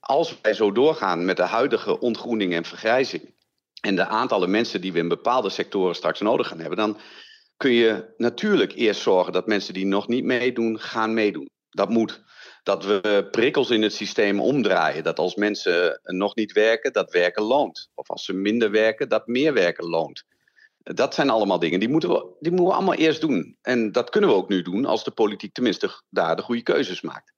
[0.00, 3.34] Als wij zo doorgaan met de huidige ontgroening en vergrijzing.
[3.80, 6.78] en de aantallen mensen die we in bepaalde sectoren straks nodig gaan hebben.
[6.78, 6.98] dan
[7.56, 11.50] kun je natuurlijk eerst zorgen dat mensen die nog niet meedoen, gaan meedoen.
[11.70, 12.22] Dat moet.
[12.62, 15.04] Dat we prikkels in het systeem omdraaien.
[15.04, 17.90] Dat als mensen nog niet werken, dat werken loont.
[17.94, 20.24] Of als ze minder werken, dat meer werken loont.
[20.82, 23.56] Dat zijn allemaal dingen die moeten, we, die moeten we allemaal eerst doen.
[23.62, 27.00] En dat kunnen we ook nu doen als de politiek tenminste daar de goede keuzes
[27.00, 27.32] maakt.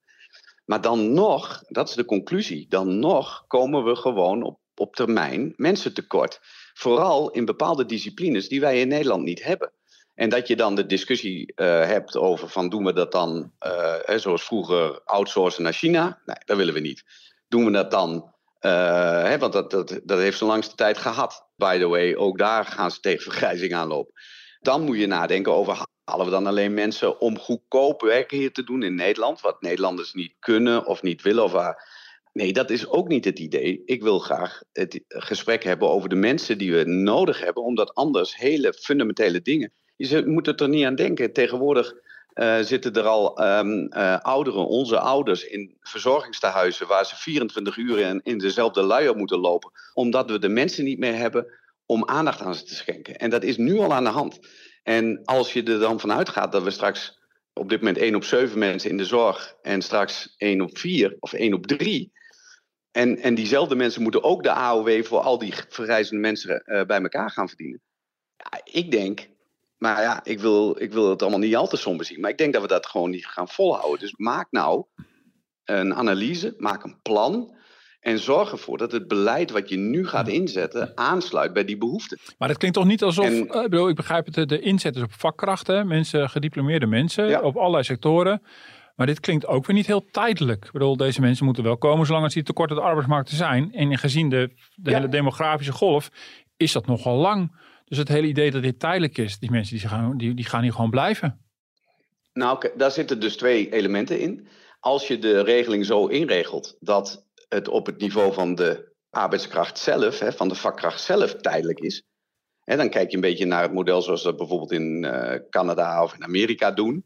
[0.65, 5.53] Maar dan nog, dat is de conclusie, dan nog komen we gewoon op, op termijn
[5.55, 6.39] mensen tekort.
[6.73, 9.71] Vooral in bepaalde disciplines die wij in Nederland niet hebben.
[10.15, 14.17] En dat je dan de discussie uh, hebt over van doen we dat dan uh,
[14.17, 16.21] zoals vroeger outsourcen naar China?
[16.25, 17.03] Nee, dat willen we niet.
[17.47, 18.32] Doen we dat dan
[18.65, 21.47] uh, hè, want dat, dat, dat heeft ze langste tijd gehad.
[21.55, 24.13] By the way, ook daar gaan ze tegen vergrijzing aanlopen.
[24.59, 28.63] Dan moet je nadenken over halen we dan alleen mensen om goedkoop werk hier te
[28.63, 32.01] doen in Nederland, wat Nederlanders niet kunnen of niet willen of waar.
[32.33, 33.81] Nee, dat is ook niet het idee.
[33.85, 38.37] Ik wil graag het gesprek hebben over de mensen die we nodig hebben, omdat anders
[38.37, 39.73] hele fundamentele dingen.
[39.95, 41.33] Je moet het er niet aan denken.
[41.33, 41.93] Tegenwoordig
[42.35, 47.99] uh, zitten er al um, uh, ouderen, onze ouders, in verzorgingstehuizen waar ze 24 uur
[47.99, 51.45] in, in dezelfde luier moeten lopen, omdat we de mensen niet meer hebben
[51.85, 53.15] om aandacht aan ze te schenken.
[53.15, 54.39] En dat is nu al aan de hand.
[54.83, 57.21] En als je er dan vanuit gaat dat we straks
[57.53, 61.15] op dit moment 1 op 7 mensen in de zorg en straks 1 op 4
[61.19, 62.11] of 1 op 3.
[62.91, 67.01] En, en diezelfde mensen moeten ook de AOW voor al die verreizende mensen uh, bij
[67.01, 67.81] elkaar gaan verdienen.
[68.63, 69.27] Ik denk
[69.83, 72.19] maar ja, ik wil, ik wil het allemaal niet al te somber zien.
[72.19, 73.99] Maar ik denk dat we dat gewoon niet gaan volhouden.
[73.99, 74.85] Dus maak nou
[75.63, 77.55] een analyse, maak een plan.
[77.99, 82.17] En zorg ervoor dat het beleid wat je nu gaat inzetten aansluit bij die behoeften.
[82.37, 84.95] Maar het klinkt toch niet alsof, en, uh, ik, bedoel, ik begrijp het, de inzet
[84.95, 88.41] is op vakkrachten, mensen, gediplomeerde mensen, op allerlei sectoren.
[88.95, 90.65] Maar dit klinkt ook weer niet heel tijdelijk.
[90.65, 93.73] Ik bedoel, deze mensen moeten wel komen zolang als die tekort op de arbeidsmarkt zijn.
[93.73, 96.09] En gezien de, de hele demografische golf
[96.57, 97.51] is dat nogal lang.
[97.93, 100.61] Dus het hele idee dat dit tijdelijk is, die mensen die gaan, die, die gaan
[100.61, 101.45] hier gewoon blijven.
[102.33, 104.47] Nou, daar zitten dus twee elementen in.
[104.79, 110.19] Als je de regeling zo inregelt dat het op het niveau van de arbeidskracht zelf,
[110.19, 112.03] hè, van de vakkracht zelf tijdelijk is.
[112.63, 116.03] En dan kijk je een beetje naar het model zoals dat bijvoorbeeld in uh, Canada
[116.03, 117.05] of in Amerika doen.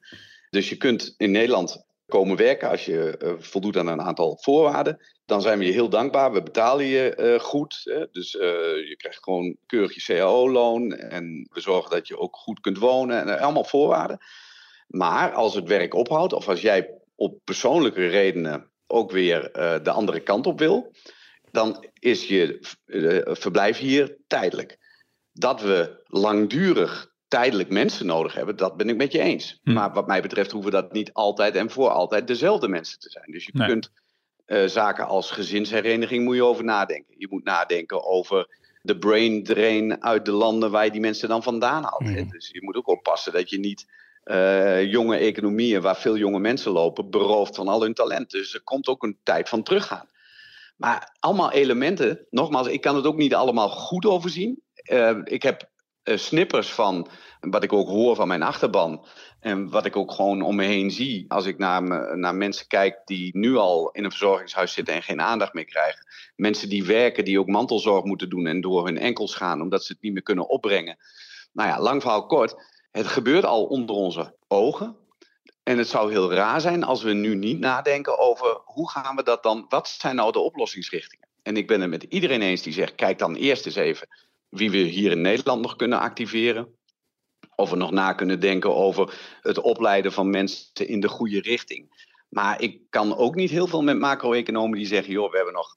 [0.49, 4.99] Dus je kunt in Nederland komen werken als je uh, voldoet aan een aantal voorwaarden.
[5.25, 6.31] Dan zijn we je heel dankbaar.
[6.31, 7.81] We betalen je uh, goed.
[7.83, 8.05] Hè?
[8.11, 8.41] Dus uh,
[8.87, 10.91] je krijgt gewoon keurig je cao-loon.
[10.93, 13.27] En we zorgen dat je ook goed kunt wonen.
[13.27, 14.17] En allemaal voorwaarden.
[14.87, 19.51] Maar als het werk ophoudt, of als jij op persoonlijke redenen ook weer
[19.83, 20.91] de andere kant op wil,
[21.51, 22.57] dan is je
[23.23, 24.77] verblijf hier tijdelijk.
[25.31, 29.59] Dat we langdurig tijdelijk mensen nodig hebben, dat ben ik met je eens.
[29.63, 29.73] Hm.
[29.73, 33.31] Maar wat mij betreft hoeven dat niet altijd en voor altijd dezelfde mensen te zijn.
[33.31, 33.91] Dus je kunt
[34.47, 37.15] uh, zaken als gezinshereniging moet je over nadenken.
[37.17, 38.47] Je moet nadenken over
[38.81, 42.31] de brain drain uit de landen waar je die mensen dan vandaan haalt.
[42.31, 43.85] Dus je moet ook oppassen dat je niet
[44.23, 48.31] eh, jonge economieën waar veel jonge mensen lopen, berooft van al hun talent.
[48.31, 50.09] Dus er komt ook een tijd van teruggaan.
[50.77, 54.61] Maar allemaal elementen, nogmaals, ik kan het ook niet allemaal goed overzien.
[54.73, 55.67] Eh, ik heb eh,
[56.15, 57.07] snippers van
[57.39, 59.05] wat ik ook hoor van mijn achterban.
[59.39, 61.81] En wat ik ook gewoon om me heen zie als ik naar,
[62.17, 66.07] naar mensen kijk die nu al in een verzorgingshuis zitten en geen aandacht meer krijgen.
[66.35, 69.91] Mensen die werken, die ook mantelzorg moeten doen en door hun enkels gaan omdat ze
[69.93, 70.97] het niet meer kunnen opbrengen.
[71.53, 72.55] Nou ja, lang verhaal kort.
[72.91, 74.95] Het gebeurt al onder onze ogen.
[75.63, 79.23] En het zou heel raar zijn als we nu niet nadenken over hoe gaan we
[79.23, 81.27] dat dan, wat zijn nou de oplossingsrichtingen?
[81.43, 84.07] En ik ben het met iedereen eens die zegt, kijk dan eerst eens even
[84.49, 86.75] wie we hier in Nederland nog kunnen activeren.
[87.55, 92.05] Of we nog na kunnen denken over het opleiden van mensen in de goede richting.
[92.29, 95.73] Maar ik kan ook niet heel veel met macro-economen die zeggen: joh, we hebben nog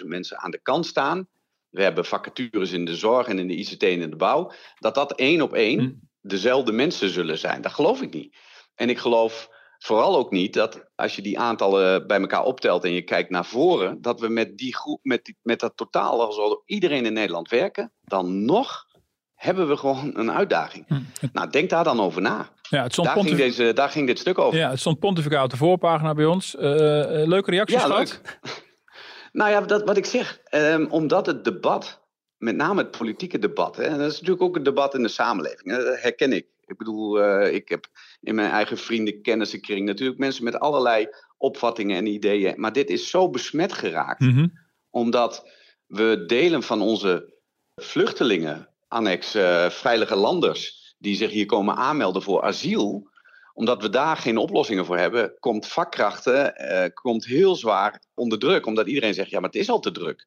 [0.00, 1.28] 800.000 mensen aan de kant staan.
[1.68, 4.52] We hebben vacatures in de zorg en in de ICT en in de bouw.
[4.78, 5.90] Dat dat één op één Hm.
[6.20, 7.62] dezelfde mensen zullen zijn.
[7.62, 8.36] Dat geloof ik niet.
[8.74, 12.92] En ik geloof vooral ook niet dat als je die aantallen bij elkaar optelt en
[12.92, 16.60] je kijkt naar voren, dat we met die groep, met, die, met dat totaal, als
[16.64, 18.86] iedereen in Nederland werken, dan nog
[19.34, 20.84] hebben we gewoon een uitdaging.
[20.88, 21.00] Hm.
[21.32, 22.48] Nou, denk daar dan over na.
[22.62, 24.58] Ja, het stond, Daar ging, deze, daar ging dit stuk over.
[24.58, 26.56] ja, het stond pontificaal op de voorpagina bij ons.
[26.56, 28.20] Eh, eh, leuke reacties Ja, gehad?
[28.22, 28.38] leuk.
[29.32, 32.00] nou ja, dat, wat ik zeg, ehm, omdat het debat,
[32.36, 35.08] met name het politieke debat, hè, en dat is natuurlijk ook een debat in de
[35.08, 36.46] samenleving, hè, dat herken ik.
[36.66, 37.86] Ik bedoel, eh, ik heb
[38.20, 42.60] in mijn eigen vrienden, kennissenkring natuurlijk mensen met allerlei opvattingen en ideeën.
[42.60, 44.46] Maar dit is zo besmet geraakt, Mhm.
[44.90, 45.50] omdat
[45.86, 47.34] we delen van onze
[47.74, 53.10] vluchtelingen, annex eh, veilige landers, die zich hier komen aanmelden voor asiel,
[53.52, 58.66] omdat we daar geen oplossingen voor hebben, komt vakkrachten eh, komt heel zwaar onder druk.
[58.66, 60.26] Omdat iedereen zegt, ja, maar het is al te druk.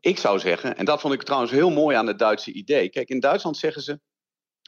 [0.00, 2.88] Ik zou zeggen, en dat vond ik trouwens heel mooi aan het Duitse idee.
[2.88, 4.00] Kijk, in Duitsland zeggen ze,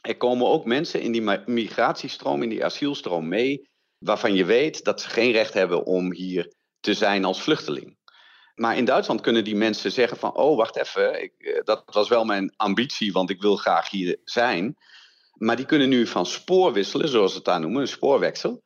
[0.01, 4.83] er komen ook mensen in die mi- migratiestroom, in die asielstroom mee, waarvan je weet
[4.83, 7.97] dat ze geen recht hebben om hier te zijn als vluchteling.
[8.55, 11.29] Maar in Duitsland kunnen die mensen zeggen van, oh, wacht even, eh,
[11.63, 14.75] dat was wel mijn ambitie, want ik wil graag hier zijn.
[15.33, 18.63] Maar die kunnen nu van spoor wisselen, zoals ze het daar noemen, een spoorwechsel.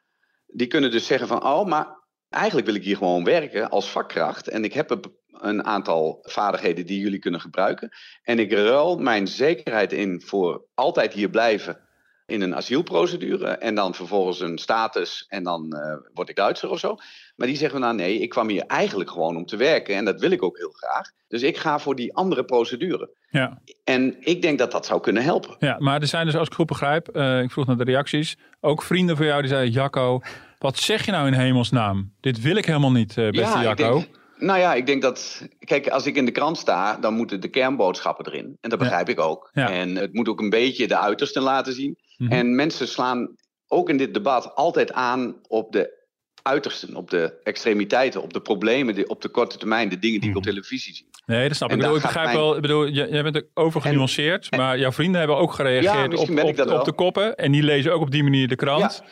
[0.48, 4.48] Die kunnen dus zeggen van, oh, maar eigenlijk wil ik hier gewoon werken als vakkracht.
[4.48, 7.90] En ik heb een- een aantal vaardigheden die jullie kunnen gebruiken.
[8.24, 11.80] En ik ruil mijn zekerheid in voor altijd hier blijven
[12.26, 13.48] in een asielprocedure.
[13.48, 16.96] En dan vervolgens een status en dan eh, word ik Duitser of zo.
[17.36, 19.96] Maar die zeggen nou nee, ik kwam hier eigenlijk gewoon om te werken.
[19.96, 21.12] En dat wil ik ook heel graag.
[21.28, 23.10] Dus ik ga voor die andere procedure.
[23.30, 23.62] Ja.
[23.84, 25.56] En ik denk dat dat zou kunnen helpen.
[25.60, 28.38] ja, maar er zijn dus, als ik goed begrijp, eh, ik vroeg naar de reacties,
[28.62, 30.22] ook vrienden van jou die zeiden, Jacco,
[30.60, 32.14] wat zeg je nou in hemelsnaam?
[32.20, 33.94] Dit wil ik helemaal niet, eh, beste ik Jacco.
[33.94, 35.48] denk, nou ja, ik denk dat.
[35.60, 38.46] Kijk, als ik in de krant sta, dan moeten de kernboodschappen erin.
[38.62, 38.78] En dat Ja.
[38.78, 39.50] begrijp ik ook.
[39.54, 39.70] Ja.
[39.70, 41.98] En het moet ook een beetje de uitersten laten zien.
[42.18, 42.32] Mhm.
[42.32, 43.36] En mensen slaan
[43.68, 46.04] ook in dit debat altijd aan op de
[46.42, 50.30] uitersten, op de extremiteiten, op de problemen, die- op de korte termijn, de dingen die
[50.30, 50.52] ik op Mhm.
[50.52, 51.08] televisie zie.
[51.26, 51.76] Nee, dat snap ik.
[51.76, 54.92] En Ik, bedoel, begrijp mijn- wel, ik bedoel, jij, bent er over genuanceerd, maar jouw
[54.92, 57.36] vrienden hebben ook gereageerd Ja, op, op, op de koppen.
[57.36, 59.04] En die lezen ook op die manier de krant.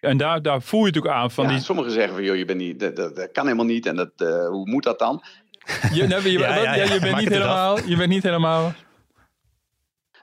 [0.00, 1.60] En daar, daar voel je natuurlijk aan van ja, die...
[1.60, 4.10] Sommigen zeggen van, joh, je bent niet, dat, dat, dat kan helemaal niet en dat,
[4.16, 5.22] eh, hoe moet dat dan?
[5.92, 7.78] Je, je, Ja, ja, ja, ja, je bent niet het helemaal...
[7.86, 8.72] Je bent niet helemaal...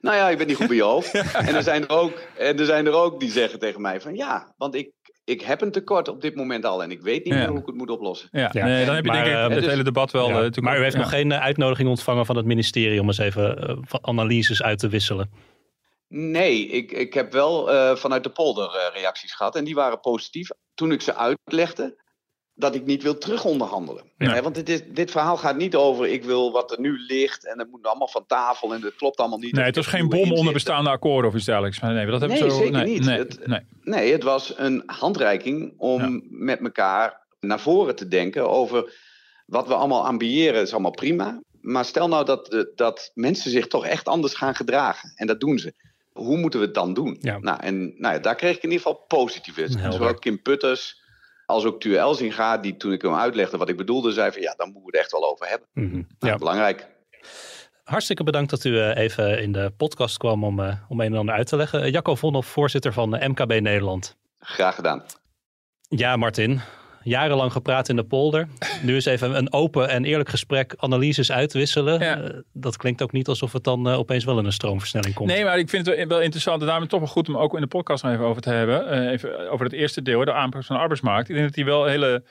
[0.02, 1.12] Nou ja, je bent niet goed bij je hoofd.
[1.48, 4.16] En er zijn er ook, en er, zijn er ook die zeggen tegen mij van,
[4.16, 4.92] ja, want ik,
[5.26, 7.40] ik heb een tekort op dit moment al en ik weet niet Ja.
[7.40, 8.30] meer hoe ik het moet oplossen.
[8.32, 8.66] Ja, Ja.
[8.66, 10.24] Nee, dan heb je Maar, denk ik eh, het dus- hele debat wel...
[10.28, 10.30] Ja.
[10.30, 11.02] eh, natuurlijk maar u ook- heeft ja.
[11.02, 15.30] nog geen uitnodiging ontvangen van het ministerie om eens even analyses uit te wisselen.
[16.08, 20.00] Nee, ik, ik heb wel eh, vanuit de polder eh, reacties gehad en die waren
[20.00, 20.50] positief.
[20.74, 22.06] Toen ik ze uitlegde
[22.54, 24.12] dat ik niet wil terugonderhandelen.
[24.18, 24.42] Ja.
[24.42, 27.60] Want dit, is, dit verhaal gaat niet over ik wil wat er nu ligt en
[27.60, 29.54] het moet allemaal van tafel en het klopt allemaal niet.
[29.54, 31.80] Nee, het was heb geen bom onder bestaande akkoorden of iets dergelijks.
[31.80, 33.06] Nee, dat hebben Nee, zo, zeker nee, niet.
[33.06, 33.60] Nee, Het- nee.
[33.82, 36.20] Nee, het was een handreiking om Ja.
[36.30, 38.94] met elkaar naar voren te denken over
[39.46, 40.62] wat we allemaal ambiëren.
[40.62, 41.42] is allemaal prima.
[41.62, 45.12] Maar stel nou dat, dat mensen zich toch echt anders gaan gedragen.
[45.16, 45.74] En dat doen ze.
[46.18, 47.18] Hoe moeten we het dan doen?
[47.20, 47.38] Ja.
[47.40, 49.62] Nou, en nou ja, daar kreeg ik in ieder geval positieve.
[49.62, 49.92] Helder.
[49.92, 51.02] Zowel Kim Putters
[51.46, 54.54] als ook Tuur Elzinga, die toen ik hem uitlegde wat ik bedoelde, zei van ja,
[54.58, 55.68] dan moeten we het echt wel over hebben.
[55.74, 55.94] Mhm.
[55.94, 56.36] Nou, Ja.
[56.36, 56.88] Belangrijk.
[57.84, 61.20] Hartstikke bedankt dat u eh, even in de podcast kwam om, eh, om een en
[61.20, 61.82] ander uit te leggen.
[61.82, 64.16] Eh, Jacco Vonhoff, voorzitter van MKB Nederland.
[64.40, 65.04] Graag gedaan.
[65.90, 66.62] Ja, Martin.
[67.08, 68.48] Jarenlang gepraat in de polder.
[68.82, 72.00] Nu is even een open en eerlijk gesprek, analyses uitwisselen.
[72.00, 72.22] Ja.
[72.22, 75.30] Eh, dat klinkt ook niet alsof het dan eh, opeens wel in een stroomversnelling komt.
[75.30, 76.62] Nee, maar ik vind het wel- wel interessant.
[76.62, 78.90] En daarom toch wel goed om ook in de podcast nog even over te hebben.
[78.90, 81.30] Eh, even over het eerste deel, de aanpak van de arbeidsmarkt.
[81.30, 82.24] Ik denk dat die wel hele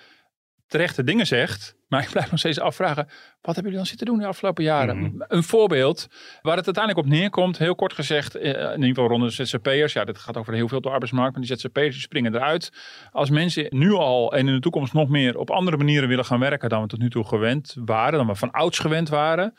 [0.66, 1.75] terechte dingen zegt.
[1.88, 3.06] Maar ik blijf nog steeds afvragen,
[3.40, 4.98] wat hebben jullie dan zitten doen de afgelopen jaren?
[4.98, 5.10] Mhm.
[5.18, 6.06] Een voorbeeld
[6.42, 9.92] waar het uiteindelijk op neerkomt, heel kort gezegd, eh, in ieder geval rond de ZZP'ers.
[9.92, 12.72] Ja, dit gaat over heel veel op de arbeidsmarkt, maar die ZZP'ers die springen eruit.
[13.10, 16.40] Als mensen nu al en in de toekomst nog meer op andere manieren willen gaan
[16.40, 19.54] werken dan we tot nu toe gewend waren, dan we van ouds gewend waren.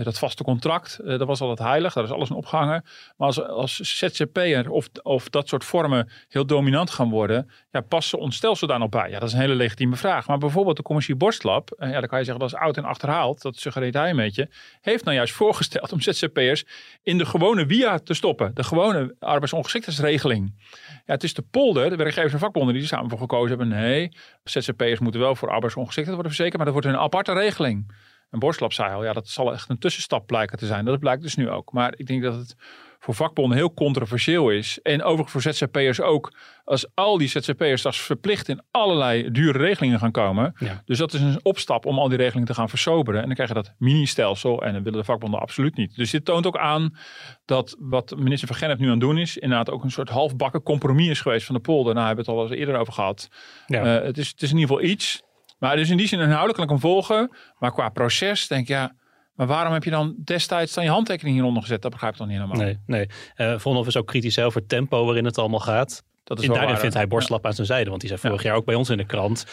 [0.00, 2.84] Eh, Dat vaste contract, eh, dat was altijd heilig, daar is alles in opgehangen.
[3.16, 8.18] Maar als, als ZZP'er of, of dat soort vormen heel dominant gaan worden, ja, passen
[8.18, 9.10] ons stelsel daar nog bij?
[9.10, 10.26] Ja, dat is een hele legitieme vraag.
[10.26, 12.84] Maar bijvoorbeeld de commissie Borstlab, eh, ja, dan kan je zeggen dat is oud en
[12.84, 14.48] achterhaald, dat suggereert hij een beetje,
[14.80, 16.64] heeft nou juist voorgesteld om ZZP'ers
[17.02, 18.54] in de gewone WIA te stoppen.
[18.54, 20.54] De gewone arbeidsongeschiktheidsregeling.
[20.80, 23.68] Ja, het is de polder, de werkgevers en vakbonden die er samen voor gekozen hebben.
[23.68, 24.12] Nee,
[24.44, 27.92] ZZP'ers moeten wel voor arbeidsongeschiktheid worden verzekerd, maar dat wordt een aparte regeling.
[28.30, 30.84] En Borstlab zei al, ja, dat zal echt een tussenstap blijken te zijn.
[30.84, 31.72] Dat blijkt dus nu ook.
[31.72, 32.56] Maar ik denk dat het
[33.00, 34.78] voor vakbonden heel controversieel is.
[34.82, 36.32] En overigens voor ZZP'ers ook.
[36.64, 40.52] Als al die ZZP'ers straks verplicht in allerlei dure regelingen gaan komen.
[40.58, 40.82] Ja.
[40.84, 43.20] Dus dat is een opstap om al die regelingen te gaan versoberen.
[43.20, 44.62] En dan krijg je dat mini-stelsel.
[44.62, 45.96] En dat willen de vakbonden absoluut niet.
[45.96, 46.96] Dus dit toont ook aan
[47.44, 49.38] dat wat minister Van Gennep nu aan het doen is.
[49.38, 51.94] Inderdaad ook een soort halfbakken compromis is geweest van de polder.
[51.94, 53.28] Nou, hebben we het al eens eerder over gehad.
[53.66, 53.98] Ja.
[53.98, 55.22] Eh, het, is, het is in ieder geval iets.
[55.60, 57.36] Maar dus in die zin inhoudelijk kan volgen.
[57.58, 58.98] Maar qua proces denk ik, ja...
[59.34, 61.82] Maar waarom heb je dan destijds dan je handtekening hieronder gezet?
[61.82, 62.60] Dat begrijp ik dan niet helemaal.
[62.60, 63.06] Nee, nee.
[63.34, 66.02] Eh Vonhoff is ook kritisch over tempo waarin het allemaal gaat.
[66.30, 67.88] Dat is wel daarin waar, vindt hij Borstlap aan zijn zijde.
[67.88, 69.46] Want die zei vorig jaar ook bij ons in de krant.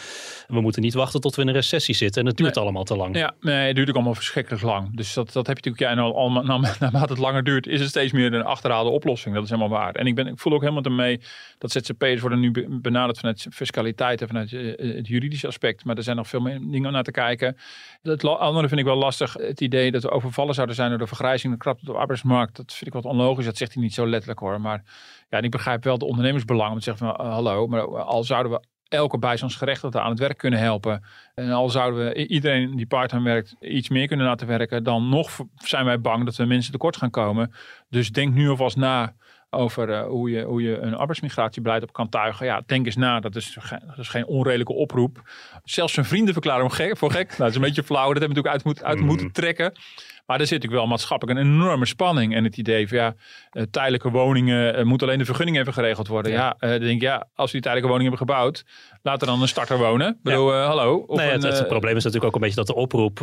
[0.48, 2.20] We moeten niet wachten tot we in een recessie zitten.
[2.22, 2.64] En het duurt Nee.
[2.64, 3.16] allemaal te lang.
[3.16, 4.96] Ja, nee, het duurt ook allemaal verschrikkelijk lang.
[4.96, 7.66] Dus dat, dat heb je natuurlijk, ja, en al, al, na- naarmate het langer duurt,
[7.66, 9.34] is het steeds meer een achterhaalde oplossing.
[9.34, 9.94] Dat is helemaal waar.
[9.94, 11.20] En ik, ben, ik voel ook helemaal ermee
[11.58, 15.84] dat ZZP'ers worden nu be- benaderd vanuit fiscaliteit en vanuit eh, het juridische aspect.
[15.84, 17.56] Maar er zijn nog veel meer dingen om naar te kijken.
[18.02, 19.32] Het andere vind ik wel lastig.
[19.32, 22.56] Het idee dat we overvallen zouden zijn door de vergrijzing, de krapte op de arbeidsmarkt.
[22.56, 23.44] Dat vind ik wat onlogisch.
[23.44, 24.60] Dat zegt hij niet zo letterlijk hoor.
[24.60, 24.82] Maar
[25.28, 28.24] ja, en ik begrijp wel de ondernemersbelang om te zeggen van eh, hallo, maar al
[28.24, 31.04] zouden we elke bijstandsgerechtigde aan het werk kunnen helpen.
[31.34, 35.38] En al zouden we iedereen die parttime werkt iets meer kunnen laten werken, dan nog
[35.54, 37.52] zijn wij bang dat we mensen tekort gaan komen.
[37.88, 39.14] Dus denk nu alvast na
[39.50, 42.46] over eh, hoe, je, hoe je een arbeidsmigratiebeleid op kan tuigen.
[42.46, 43.20] Ja, denk eens na.
[43.20, 45.22] Dat is, ge- dat is geen onredelijke oproep.
[45.64, 47.28] Zelfs zijn vrienden verklaren hem gek, voor gek.
[47.28, 48.12] Nou, dat is een beetje flauw.
[48.12, 49.72] Dat hebben we natuurlijk uit, moet, uit moeten trekken.
[50.28, 52.34] Maar er zit natuurlijk wel maatschappelijk een enorme spanning.
[52.34, 53.14] En het idee van ja,
[53.50, 56.32] eh, tijdelijke woningen, eh, moet alleen de vergunning even geregeld worden.
[56.32, 58.64] Ja, eh, dan denk ik, ja, als we die tijdelijke woning hebben gebouwd,
[59.02, 60.08] laat er dan een starter wonen.
[60.08, 60.96] Ik bedoel, hallo.
[61.06, 63.18] Of Nee, het, een, het eh, probleem is natuurlijk ook een beetje dat de oproep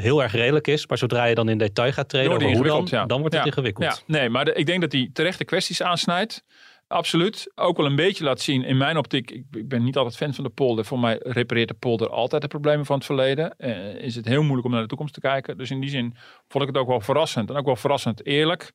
[0.00, 0.86] heel erg redelijk is.
[0.86, 3.00] Maar zodra je dan in detail gaat treden Dan over wordt hoe het dan, ingewikkeld,
[3.00, 3.06] ja.
[3.06, 3.50] dan wordt het Ja.
[3.50, 4.02] ingewikkeld.
[4.06, 6.44] Ja, nee, maar de- ik denk dat hij terechte kwesties aansnijdt.
[6.92, 7.52] Absoluut.
[7.54, 10.44] Ook wel een beetje laat zien, in mijn optiek, ik, ben niet altijd fan van
[10.44, 10.84] de polder.
[10.84, 13.56] Voor mij repareert de polder altijd de problemen van het verleden.
[13.58, 15.58] Eh, is het heel moeilijk om naar de toekomst te kijken.
[15.58, 16.16] Dus in die zin
[16.48, 17.50] vond ik het ook wel verrassend.
[17.50, 18.72] En ook wel verrassend eerlijk.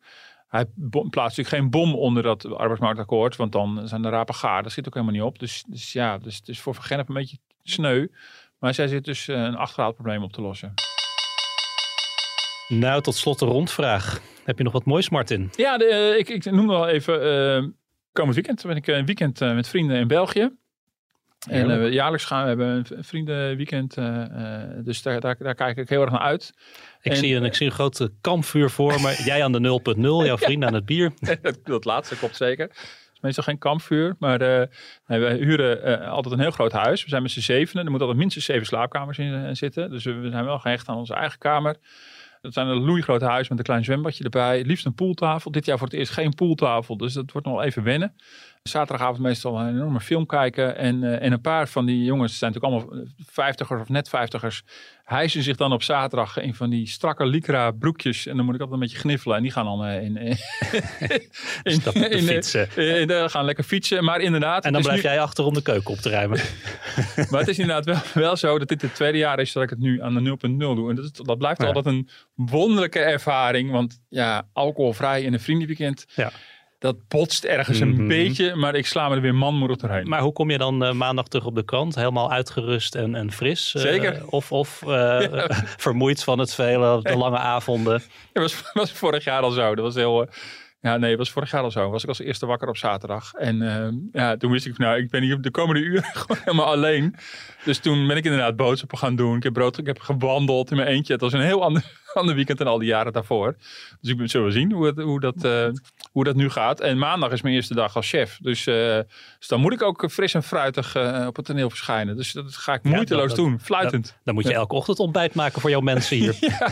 [0.48, 3.36] Hij plaatst natuurlijk geen bom onder dat arbeidsmarktakkoord.
[3.36, 4.64] Want dan zijn de rapen gaar.
[4.64, 5.40] Dat zit ook helemaal niet op.
[5.40, 8.08] Dus, dus ja, dus het is voor Van Gennep een beetje sneu.
[8.60, 10.74] Maar zij zit dus eh, een achterhaald probleem op te lossen.
[12.68, 14.22] Nou, tot slot de rondvraag.
[14.44, 15.50] Heb je nog wat moois, Martin?
[15.56, 17.22] Ja, de, eh, ik, ik noem wel even.
[17.22, 17.64] eh,
[18.18, 20.52] komend weekend ben ik een weekend eh, met vrienden in België.
[21.50, 23.98] En eh, jaarlijks gaan we hebben een vriendenweekend.
[23.98, 26.54] eh, eh, dus daar, daar, daar kijk ik heel erg naar uit.
[27.02, 29.22] Ik, En- zie, een, ik zie een groot kampvuur voor me.
[29.26, 31.12] Jij aan de 0.0, jouw vrienden aan het bier.
[31.42, 32.66] dat, dat laatste klopt zeker.
[32.66, 34.16] Het is meestal geen kampvuur.
[34.20, 34.68] Maar eh,
[35.08, 37.04] nee, we huren eh, altijd een heel groot huis.
[37.04, 37.84] We zijn met z'n zevenen.
[37.84, 39.90] Er moeten altijd minstens zeven slaapkamers in eh, zitten.
[39.90, 41.76] Dus we, we zijn wel gehecht aan onze eigen kamer.
[42.42, 44.64] Dat zijn een loeigroot huis met een klein zwembadje erbij.
[44.64, 45.52] Liefst een pooltafel.
[45.52, 46.98] Dit jaar voor het eerst geen pooltafel.
[46.98, 48.14] Dus dat wordt nog even wennen.
[48.64, 50.78] Zaterdagavond meestal een enorme film kijken.
[50.78, 54.64] En, eh, en een paar van die jongens, zijn natuurlijk allemaal vijftigers of net vijftigers,
[55.08, 58.26] hijsen zich dan op zaterdag in van die strakke lycra broekjes.
[58.28, 59.38] En dan moet ik altijd een beetje gniffelen.
[59.38, 60.38] En die gaan dan eh, in, in,
[61.94, 62.68] in, in- fietsen.
[62.76, 64.04] in- in- eh, gaan lekker fietsen.
[64.04, 64.66] Maar inderdaad.
[64.66, 66.40] En dan blijf jij achter om de keuken op te ruimen.
[67.30, 69.70] maar het is inderdaad wel, wel zo dat dit het tweede jaar is dat ik
[69.70, 70.90] het nu aan de 0.0 doe.
[70.90, 71.68] En dat, is- dat blijft Ja.
[71.68, 73.72] altijd een wonderlijke ervaring.
[73.72, 76.06] Want ja, alcoholvrij in een vriendenweekend.
[76.16, 76.32] Ja.
[76.80, 78.00] Dat botst ergens Mhm.
[78.00, 80.08] een beetje, maar ik sla me er weer manmoedig doorheen.
[80.10, 81.96] Maar hoe kom je dan eh, maandag terug op de krant?
[81.96, 83.76] Helemaal uitgerust en, en fris?
[83.76, 84.22] Eh, Zeker.
[84.28, 85.20] Of, of eh,
[85.88, 88.02] vermoeid van het vele, de lange avonden?
[88.34, 89.76] Dat was, was vorig jaar al zo.
[89.76, 90.28] Dat was heel.
[90.82, 91.90] ja, nee, dat was vorig jaar al zo.
[91.90, 93.34] Was ik als eerste wakker op zaterdag.
[93.34, 93.58] En
[94.12, 97.16] ja, toen wist ik, nou, ik ben hier de komende uren gewoon helemaal alleen.
[97.68, 99.36] Dus toen ben ik inderdaad boodschappen gaan doen.
[99.36, 101.14] Ik heb brood, ik heb gewandeld in mijn eentje.
[101.14, 103.56] Het was een heel ander, van de weekend en al die jaren daarvoor.
[104.02, 105.68] Dus ik zullen we zien hoe, het, hoe, dat, uh,
[106.12, 106.80] hoe dat nu gaat.
[106.80, 108.38] En maandag is mijn eerste dag als chef.
[108.42, 108.76] Dus, uh,
[109.40, 112.16] dus dan moet ik ook fris en fruitig uh, op het toneel verschijnen.
[112.16, 114.06] Dus dat ga ik moeiteloos ja, dat, doen, fluitend.
[114.06, 116.36] Dan, dan moet je elke ochtend ontbijt maken voor jouw mensen hier.
[116.60, 116.72] ja.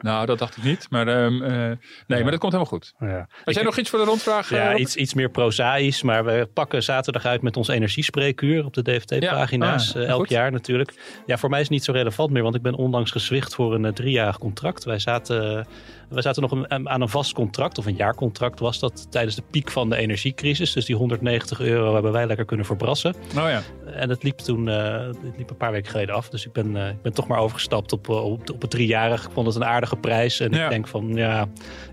[0.00, 0.86] Nou, dat dacht ik niet.
[0.90, 2.94] Maar um, nee, maar dat komt helemaal goed.
[2.98, 3.28] Ja.
[3.44, 4.50] Had jij nog iets voor de rondvraag?
[4.50, 6.02] Ja, iets, iets meer prozaïs.
[6.02, 9.96] Maar we pakken zaterdag uit met ons energiespreekuur op de DFT-pagina's.
[9.96, 10.28] Ah, elk goed.
[10.28, 11.22] jaar natuurlijk.
[11.26, 12.42] Ja, voor mij is het niet zo relevant meer.
[12.42, 14.84] Want ik ben onlangs gezwicht voor een driejarig contract.
[14.84, 15.66] Wij zaten
[16.10, 19.42] we zaten nog een, aan een vast contract, of een jaarcontract was dat, tijdens de
[19.50, 20.72] piek van de energiecrisis.
[20.72, 23.14] Dus die 190 euro hebben wij lekker kunnen verbrassen.
[23.36, 23.62] Oh ja.
[23.86, 26.28] En het liep toen uh, het liep een paar weken geleden af.
[26.28, 29.24] Dus ik ben, uh, ik ben toch maar overgestapt op, eh, op, op het driejarig.
[29.24, 30.40] Ik vond het een aardige prijs.
[30.40, 30.64] En ja.
[30.64, 31.48] ik denk van, ja,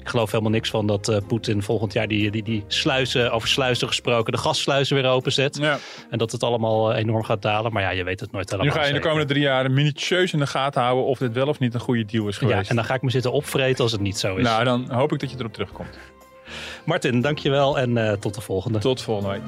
[0.07, 3.47] ik geloof helemaal niks van dat uh, Poetin volgend jaar die, die, die sluizen, over
[3.47, 5.57] sluizen gesproken, de gassluizen weer openzet.
[5.57, 5.77] Ja.
[6.09, 7.73] En dat het allemaal enorm gaat dalen.
[7.73, 10.33] Maar ja, je weet het nooit helemaal Nu ga je de komende drie jaar minutieus
[10.33, 12.61] in de gaten houden of dit wel of niet een goede deal is geweest.
[12.61, 14.43] Ja, en dan ga ik me zitten opvreten als het niet zo is.
[14.43, 15.97] Nou, dan hoop ik dat je erop terugkomt.
[16.85, 18.79] Martin, dankjewel en uh, tot de volgende.
[18.79, 19.41] Tot volgende week.